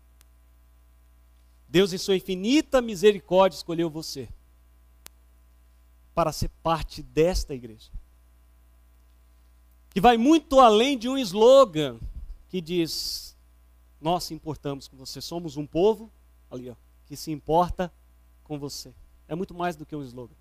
Deus, 1.68 1.92
em 1.92 1.98
sua 1.98 2.16
infinita 2.16 2.82
misericórdia, 2.82 3.58
escolheu 3.58 3.90
você 3.90 4.30
para 6.16 6.32
ser 6.32 6.48
parte 6.64 7.04
desta 7.04 7.54
igreja. 7.54 7.92
Que 9.90 10.00
vai 10.00 10.16
muito 10.16 10.62
além 10.62 10.98
de 10.98 11.10
um 11.10 11.18
slogan 11.18 12.00
que 12.48 12.62
diz: 12.62 13.36
Nós 14.00 14.32
importamos 14.32 14.88
com 14.88 14.96
você, 14.96 15.20
somos 15.20 15.58
um 15.58 15.68
povo, 15.68 16.10
ali, 16.50 16.70
ó, 16.70 16.76
que 17.12 17.18
se 17.18 17.30
importa 17.30 17.92
com 18.42 18.58
você. 18.58 18.94
É 19.28 19.36
muito 19.36 19.54
mais 19.54 19.76
do 19.76 19.86
que 19.86 19.94
um 19.94 20.02
slogan. 20.02 20.34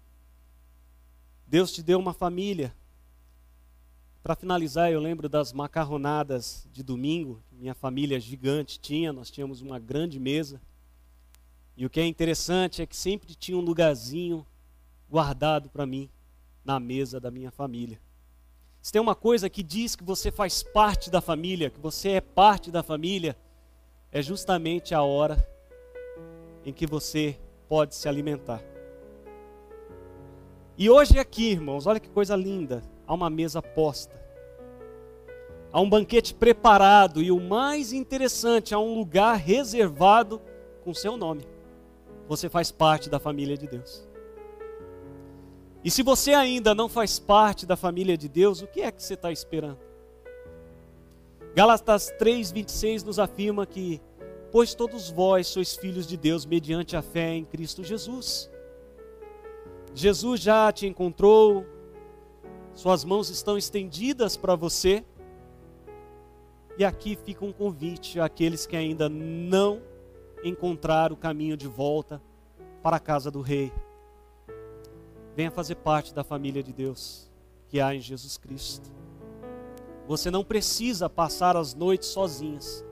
Deus 1.45 1.73
te 1.73 1.83
deu 1.83 1.99
uma 1.99 2.15
família. 2.15 2.73
Para 4.23 4.37
finalizar, 4.37 4.89
eu 4.89 5.01
lembro 5.01 5.29
das 5.29 5.53
macarronadas 5.53 6.69
de 6.73 6.85
domingo, 6.85 7.43
minha 7.51 7.75
família 7.75 8.21
gigante 8.21 8.79
tinha, 8.79 9.13
nós 9.13 9.33
tínhamos 9.33 9.61
uma 9.63 9.81
grande 9.81 10.21
mesa. 10.21 10.61
E 11.77 11.85
o 11.85 11.91
que 11.91 11.99
é 11.99 12.07
interessante 12.07 12.81
é 12.81 12.87
que 12.87 12.97
sempre 12.97 13.35
tinha 13.35 13.59
um 13.59 13.63
lugarzinho 13.63 14.47
guardado 15.11 15.69
para 15.71 15.85
mim 15.85 16.09
na 16.65 16.79
mesa 16.79 17.19
da 17.19 17.33
minha 17.33 17.51
família. 17.51 18.01
Se 18.81 18.93
tem 18.93 19.03
uma 19.03 19.17
coisa 19.17 19.51
que 19.51 19.65
diz 19.65 19.97
que 19.97 20.05
você 20.05 20.31
faz 20.31 20.63
parte 20.63 21.11
da 21.11 21.21
família, 21.21 21.69
que 21.69 21.81
você 21.81 22.11
é 22.11 22.21
parte 22.21 22.71
da 22.71 22.85
família, 22.85 23.37
é 24.13 24.23
justamente 24.23 24.95
a 24.95 25.03
hora 25.03 25.45
em 26.65 26.73
que 26.73 26.87
você 26.87 27.39
pode 27.69 27.95
se 27.95 28.09
alimentar. 28.09 28.63
E 30.77 30.89
hoje 30.89 31.19
aqui, 31.19 31.51
irmãos, 31.51 31.87
olha 31.87 32.01
que 32.01 32.09
coisa 32.09 32.35
linda, 32.35 32.83
há 33.07 33.15
uma 33.15 33.29
mesa 33.29 33.61
posta. 33.61 34.21
Há 35.73 35.81
um 35.81 35.89
banquete 35.89 36.35
preparado 36.35 37.23
e 37.23 37.31
o 37.31 37.41
mais 37.41 37.93
interessante, 37.93 38.75
há 38.75 38.79
um 38.79 38.95
lugar 38.95 39.37
reservado 39.37 40.41
com 40.83 40.93
seu 40.93 41.17
nome 41.17 41.47
você 42.31 42.49
faz 42.49 42.71
parte 42.71 43.11
da 43.11 43.19
família 43.19 43.59
de 43.59 43.67
Deus. 43.67 44.09
E 45.83 45.91
se 45.91 46.01
você 46.01 46.33
ainda 46.33 46.77
não 46.77 46.89
faz 46.89 47.19
parte 47.19 47.67
da 47.67 47.77
família 47.77 48.17
de 48.17 48.29
Deus, 48.29 48.63
o 48.63 48.69
que 48.69 48.83
é 48.83 48.93
que 48.93 49.03
você 49.03 49.15
está 49.15 49.33
esperando? 49.33 49.81
Gálatas 51.57 52.13
3,26 52.21 53.03
nos 53.03 53.19
afirma 53.19 53.67
que, 53.67 54.01
pois 54.51 54.75
todos 54.75 55.11
vós 55.11 55.47
sois 55.47 55.77
filhos 55.77 56.07
de 56.07 56.17
Deus 56.17 56.45
mediante 56.45 56.97
a 56.97 57.03
fé 57.03 57.35
em 57.35 57.45
Cristo 57.45 57.85
Jesus. 57.85 58.51
Jesus 59.95 60.41
já 60.41 60.71
te 60.73 60.87
encontrou, 60.87 61.67
suas 62.75 63.05
mãos 63.05 63.29
estão 63.29 63.59
estendidas 63.59 64.37
para 64.37 64.55
você, 64.55 65.05
e 66.79 66.85
aqui 66.85 67.17
fica 67.17 67.45
um 67.45 67.53
convite 67.53 68.19
àqueles 68.19 68.67
que 68.67 68.77
ainda 68.77 69.09
não 69.09 69.83
encontrar 70.43 71.13
o 71.13 71.17
caminho 71.17 71.57
de 71.57 71.69
volta 71.69 72.23
para 72.83 72.97
a 72.97 73.01
casa 73.01 73.31
do 73.31 73.41
Rei. 73.41 73.73
Venha 75.37 75.51
fazer 75.51 75.77
parte 75.77 76.15
da 76.15 76.25
família 76.25 76.63
de 76.63 76.73
Deus 76.73 77.31
que 77.69 77.81
há 77.81 77.95
em 77.95 78.01
Jesus 78.01 78.37
Cristo. 78.37 78.91
Você 80.07 80.31
não 80.31 80.43
precisa 80.43 81.09
passar 81.09 81.57
as 81.57 81.75
noites 81.75 82.09
sozinhas. 82.09 82.85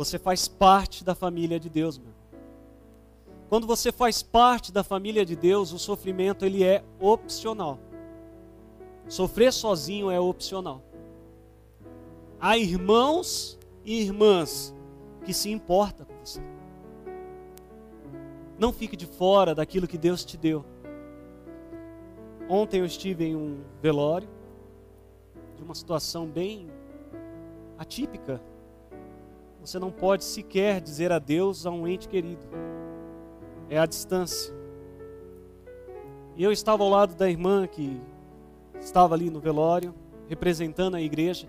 Você 0.00 0.18
faz 0.18 0.48
parte 0.48 1.04
da 1.04 1.14
família 1.14 1.60
de 1.60 1.68
Deus, 1.68 1.98
meu. 1.98 2.14
Quando 3.50 3.66
você 3.66 3.92
faz 3.92 4.22
parte 4.22 4.72
da 4.72 4.82
família 4.82 5.26
de 5.26 5.36
Deus, 5.36 5.72
o 5.72 5.78
sofrimento 5.78 6.46
ele 6.46 6.64
é 6.64 6.82
opcional. 6.98 7.78
Sofrer 9.06 9.52
sozinho 9.52 10.10
é 10.10 10.18
opcional. 10.18 10.82
Há 12.40 12.56
irmãos 12.56 13.58
e 13.84 14.00
irmãs 14.00 14.74
que 15.22 15.34
se 15.34 15.50
importam 15.50 16.06
com 16.06 16.14
você. 16.24 16.40
Não 18.58 18.72
fique 18.72 18.96
de 18.96 19.04
fora 19.04 19.54
daquilo 19.54 19.86
que 19.86 19.98
Deus 19.98 20.24
te 20.24 20.38
deu. 20.38 20.64
Ontem 22.48 22.80
eu 22.80 22.86
estive 22.86 23.26
em 23.26 23.36
um 23.36 23.60
velório 23.82 24.30
de 25.56 25.62
uma 25.62 25.74
situação 25.74 26.26
bem 26.26 26.70
atípica. 27.76 28.40
Você 29.60 29.78
não 29.78 29.90
pode 29.90 30.24
sequer 30.24 30.80
dizer 30.80 31.12
adeus 31.12 31.66
a 31.66 31.70
um 31.70 31.86
ente 31.86 32.08
querido. 32.08 32.42
É 33.68 33.78
a 33.78 33.86
distância. 33.86 34.54
E 36.36 36.42
eu 36.42 36.50
estava 36.50 36.82
ao 36.82 36.88
lado 36.88 37.14
da 37.14 37.28
irmã 37.28 37.66
que 37.66 38.00
estava 38.80 39.14
ali 39.14 39.28
no 39.28 39.38
velório, 39.38 39.94
representando 40.28 40.94
a 40.94 41.00
igreja, 41.00 41.46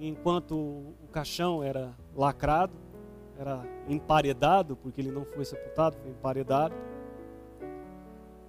enquanto 0.00 0.56
o 0.56 1.08
caixão 1.12 1.62
era 1.62 1.94
lacrado, 2.16 2.72
era 3.38 3.64
emparedado, 3.88 4.76
porque 4.76 5.00
ele 5.00 5.12
não 5.12 5.24
foi 5.24 5.44
sepultado, 5.44 5.96
foi 5.98 6.10
emparedado. 6.10 6.74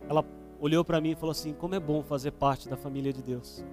Ela 0.10 0.26
olhou 0.60 0.84
para 0.84 1.00
mim 1.00 1.12
e 1.12 1.16
falou 1.16 1.32
assim: 1.32 1.54
Como 1.54 1.76
é 1.76 1.80
bom 1.80 2.02
fazer 2.02 2.32
parte 2.32 2.68
da 2.68 2.76
família 2.76 3.14
de 3.14 3.22
Deus, 3.22 3.64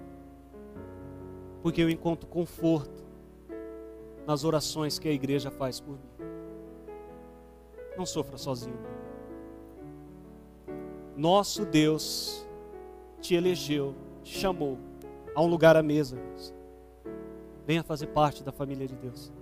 porque 1.63 1.81
eu 1.81 1.89
encontro 1.89 2.27
conforto 2.27 3.10
nas 4.31 4.45
orações 4.45 4.97
que 4.97 5.09
a 5.09 5.11
igreja 5.11 5.51
faz 5.51 5.81
por 5.81 5.91
mim. 5.91 6.27
Não 7.97 8.05
sofra 8.05 8.37
sozinho. 8.37 8.79
Nosso 11.17 11.65
Deus 11.65 12.47
te 13.19 13.35
elegeu, 13.35 13.93
te 14.23 14.39
chamou 14.39 14.77
a 15.35 15.41
um 15.41 15.47
lugar 15.47 15.75
à 15.75 15.83
mesa. 15.83 16.17
Venha 17.67 17.83
fazer 17.83 18.07
parte 18.07 18.41
da 18.41 18.53
família 18.53 18.87
de 18.87 18.95
Deus. 18.95 19.33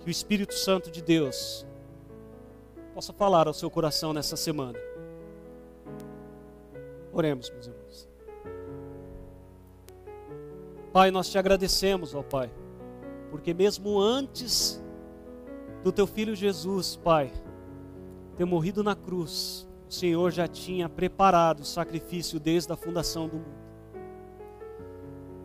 Que 0.00 0.08
o 0.08 0.10
Espírito 0.10 0.52
Santo 0.52 0.90
de 0.90 1.00
Deus 1.00 1.66
possa 2.92 3.14
falar 3.14 3.46
ao 3.48 3.54
seu 3.54 3.70
coração 3.70 4.12
nessa 4.12 4.36
semana. 4.36 4.78
Oremos, 7.14 7.48
meus 7.48 7.66
irmãos. 7.66 8.08
Pai, 10.92 11.10
nós 11.10 11.30
te 11.30 11.38
agradecemos, 11.38 12.14
ó 12.14 12.22
Pai, 12.22 12.50
porque 13.36 13.52
mesmo 13.52 14.00
antes 14.00 14.82
do 15.84 15.92
teu 15.92 16.06
filho 16.06 16.34
Jesus, 16.34 16.96
Pai, 16.96 17.30
ter 18.34 18.46
morrido 18.46 18.82
na 18.82 18.96
cruz, 18.96 19.68
o 19.86 19.92
Senhor 19.92 20.30
já 20.30 20.48
tinha 20.48 20.88
preparado 20.88 21.60
o 21.60 21.64
sacrifício 21.64 22.40
desde 22.40 22.72
a 22.72 22.76
fundação 22.76 23.28
do 23.28 23.36
mundo. 23.36 23.66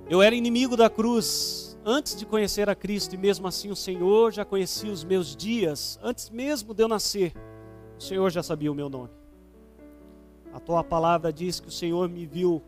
Eu 0.10 0.22
era 0.22 0.34
inimigo 0.34 0.78
da 0.78 0.90
cruz 0.90 1.78
antes 1.84 2.16
de 2.16 2.26
conhecer 2.26 2.70
a 2.70 2.76
Cristo, 2.76 3.14
e 3.14 3.18
mesmo 3.18 3.46
assim 3.46 3.70
o 3.70 3.76
Senhor 3.76 4.32
já 4.32 4.46
conhecia 4.46 4.90
os 4.90 5.04
meus 5.04 5.36
dias, 5.36 6.00
antes 6.02 6.30
mesmo 6.30 6.74
de 6.74 6.84
eu 6.84 6.88
nascer, 6.88 7.34
o 8.00 8.02
Senhor 8.02 8.30
já 8.30 8.42
sabia 8.42 8.72
o 8.72 8.76
meu 8.76 8.88
nome. 8.88 9.12
A 10.54 10.62
tua 10.62 10.82
palavra 10.82 11.34
diz 11.34 11.60
que 11.60 11.68
o 11.68 11.72
Senhor 11.72 12.08
me 12.08 12.26
viu 12.26 12.64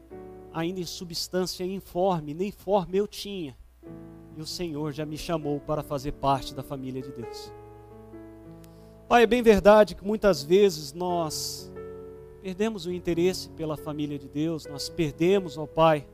ainda 0.51 0.82
em 0.82 0.86
substância 0.86 1.63
informe, 1.63 2.34
nem 2.34 2.51
forma 2.51 2.97
eu 2.97 3.07
tinha, 3.07 3.55
e 4.36 4.41
o 4.41 4.45
Senhor 4.45 4.91
já 4.91 5.05
me 5.05 5.17
chamou 5.17 5.59
para 5.59 5.84
fazer 5.84 6.13
parte 6.13 6.53
da 6.53 6.63
família 6.63 7.01
de 7.01 7.11
Deus. 7.11 7.51
Pai, 9.07 9.23
é 9.23 9.27
bem 9.27 9.43
verdade 9.43 9.95
que 9.95 10.03
muitas 10.03 10.43
vezes 10.43 10.93
nós 10.93 11.71
perdemos 12.41 12.86
o 12.86 12.91
interesse 12.91 13.49
pela 13.49 13.77
família 13.77 14.17
de 14.17 14.27
Deus, 14.27 14.65
nós 14.65 14.89
perdemos, 14.89 15.57
ó 15.57 15.65
Pai, 15.65 16.07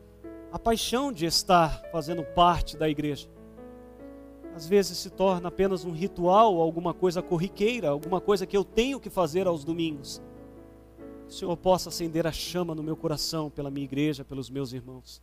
a 0.51 0.59
paixão 0.59 1.11
de 1.11 1.25
estar 1.25 1.81
fazendo 1.91 2.23
parte 2.23 2.75
da 2.75 2.89
igreja. 2.89 3.29
Às 4.55 4.67
vezes 4.67 4.97
se 4.97 5.09
torna 5.09 5.47
apenas 5.47 5.85
um 5.85 5.91
ritual, 5.91 6.59
alguma 6.59 6.93
coisa 6.93 7.21
corriqueira, 7.21 7.89
alguma 7.89 8.19
coisa 8.19 8.45
que 8.45 8.57
eu 8.57 8.63
tenho 8.63 8.99
que 8.99 9.09
fazer 9.09 9.47
aos 9.47 9.63
domingos. 9.63 10.21
Que 11.27 11.33
o 11.33 11.37
Senhor 11.37 11.55
possa 11.55 11.89
acender 11.89 12.27
a 12.27 12.31
chama 12.31 12.75
no 12.75 12.83
meu 12.83 12.97
coração 12.97 13.49
pela 13.49 13.71
minha 13.71 13.85
igreja, 13.85 14.25
pelos 14.25 14.49
meus 14.49 14.73
irmãos. 14.73 15.21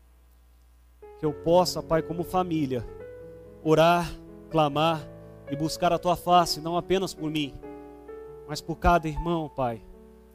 Que 1.18 1.26
eu 1.26 1.32
possa, 1.32 1.82
Pai, 1.82 2.02
como 2.02 2.22
família, 2.22 2.86
orar, 3.62 4.10
clamar 4.50 5.08
e 5.50 5.56
buscar 5.56 5.92
a 5.92 5.98
tua 5.98 6.16
face, 6.16 6.60
não 6.60 6.76
apenas 6.76 7.14
por 7.14 7.30
mim, 7.30 7.54
mas 8.46 8.60
por 8.60 8.76
cada 8.76 9.08
irmão, 9.08 9.48
Pai. 9.48 9.82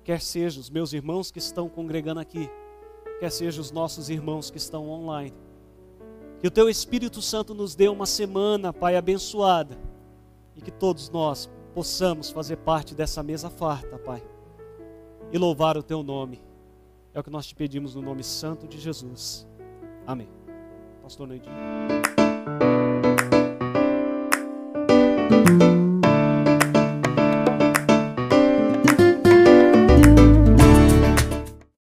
Quer 0.03 0.19
sejam 0.19 0.59
os 0.59 0.69
meus 0.69 0.93
irmãos 0.93 1.31
que 1.31 1.39
estão 1.39 1.69
congregando 1.69 2.19
aqui, 2.19 2.49
quer 3.19 3.31
sejam 3.31 3.61
os 3.61 3.71
nossos 3.71 4.09
irmãos 4.09 4.49
que 4.49 4.57
estão 4.57 4.89
online. 4.89 5.33
Que 6.39 6.47
o 6.47 6.51
Teu 6.51 6.67
Espírito 6.67 7.21
Santo 7.21 7.53
nos 7.53 7.75
dê 7.75 7.87
uma 7.87 8.07
semana, 8.07 8.73
Pai, 8.73 8.95
abençoada. 8.95 9.77
E 10.55 10.61
que 10.61 10.71
todos 10.71 11.07
nós 11.09 11.47
possamos 11.73 12.31
fazer 12.31 12.57
parte 12.57 12.95
dessa 12.95 13.21
mesa 13.21 13.49
farta, 13.49 13.97
Pai. 13.99 14.23
E 15.31 15.37
louvar 15.37 15.77
o 15.77 15.83
Teu 15.83 16.01
nome. 16.01 16.41
É 17.13 17.19
o 17.19 17.23
que 17.23 17.29
nós 17.29 17.45
te 17.45 17.53
pedimos 17.53 17.93
no 17.93 18.01
nome 18.01 18.23
santo 18.23 18.67
de 18.67 18.79
Jesus. 18.79 19.47
Amém. 20.05 20.40
Pastor 21.11 21.27
Neidinho. 21.27 21.51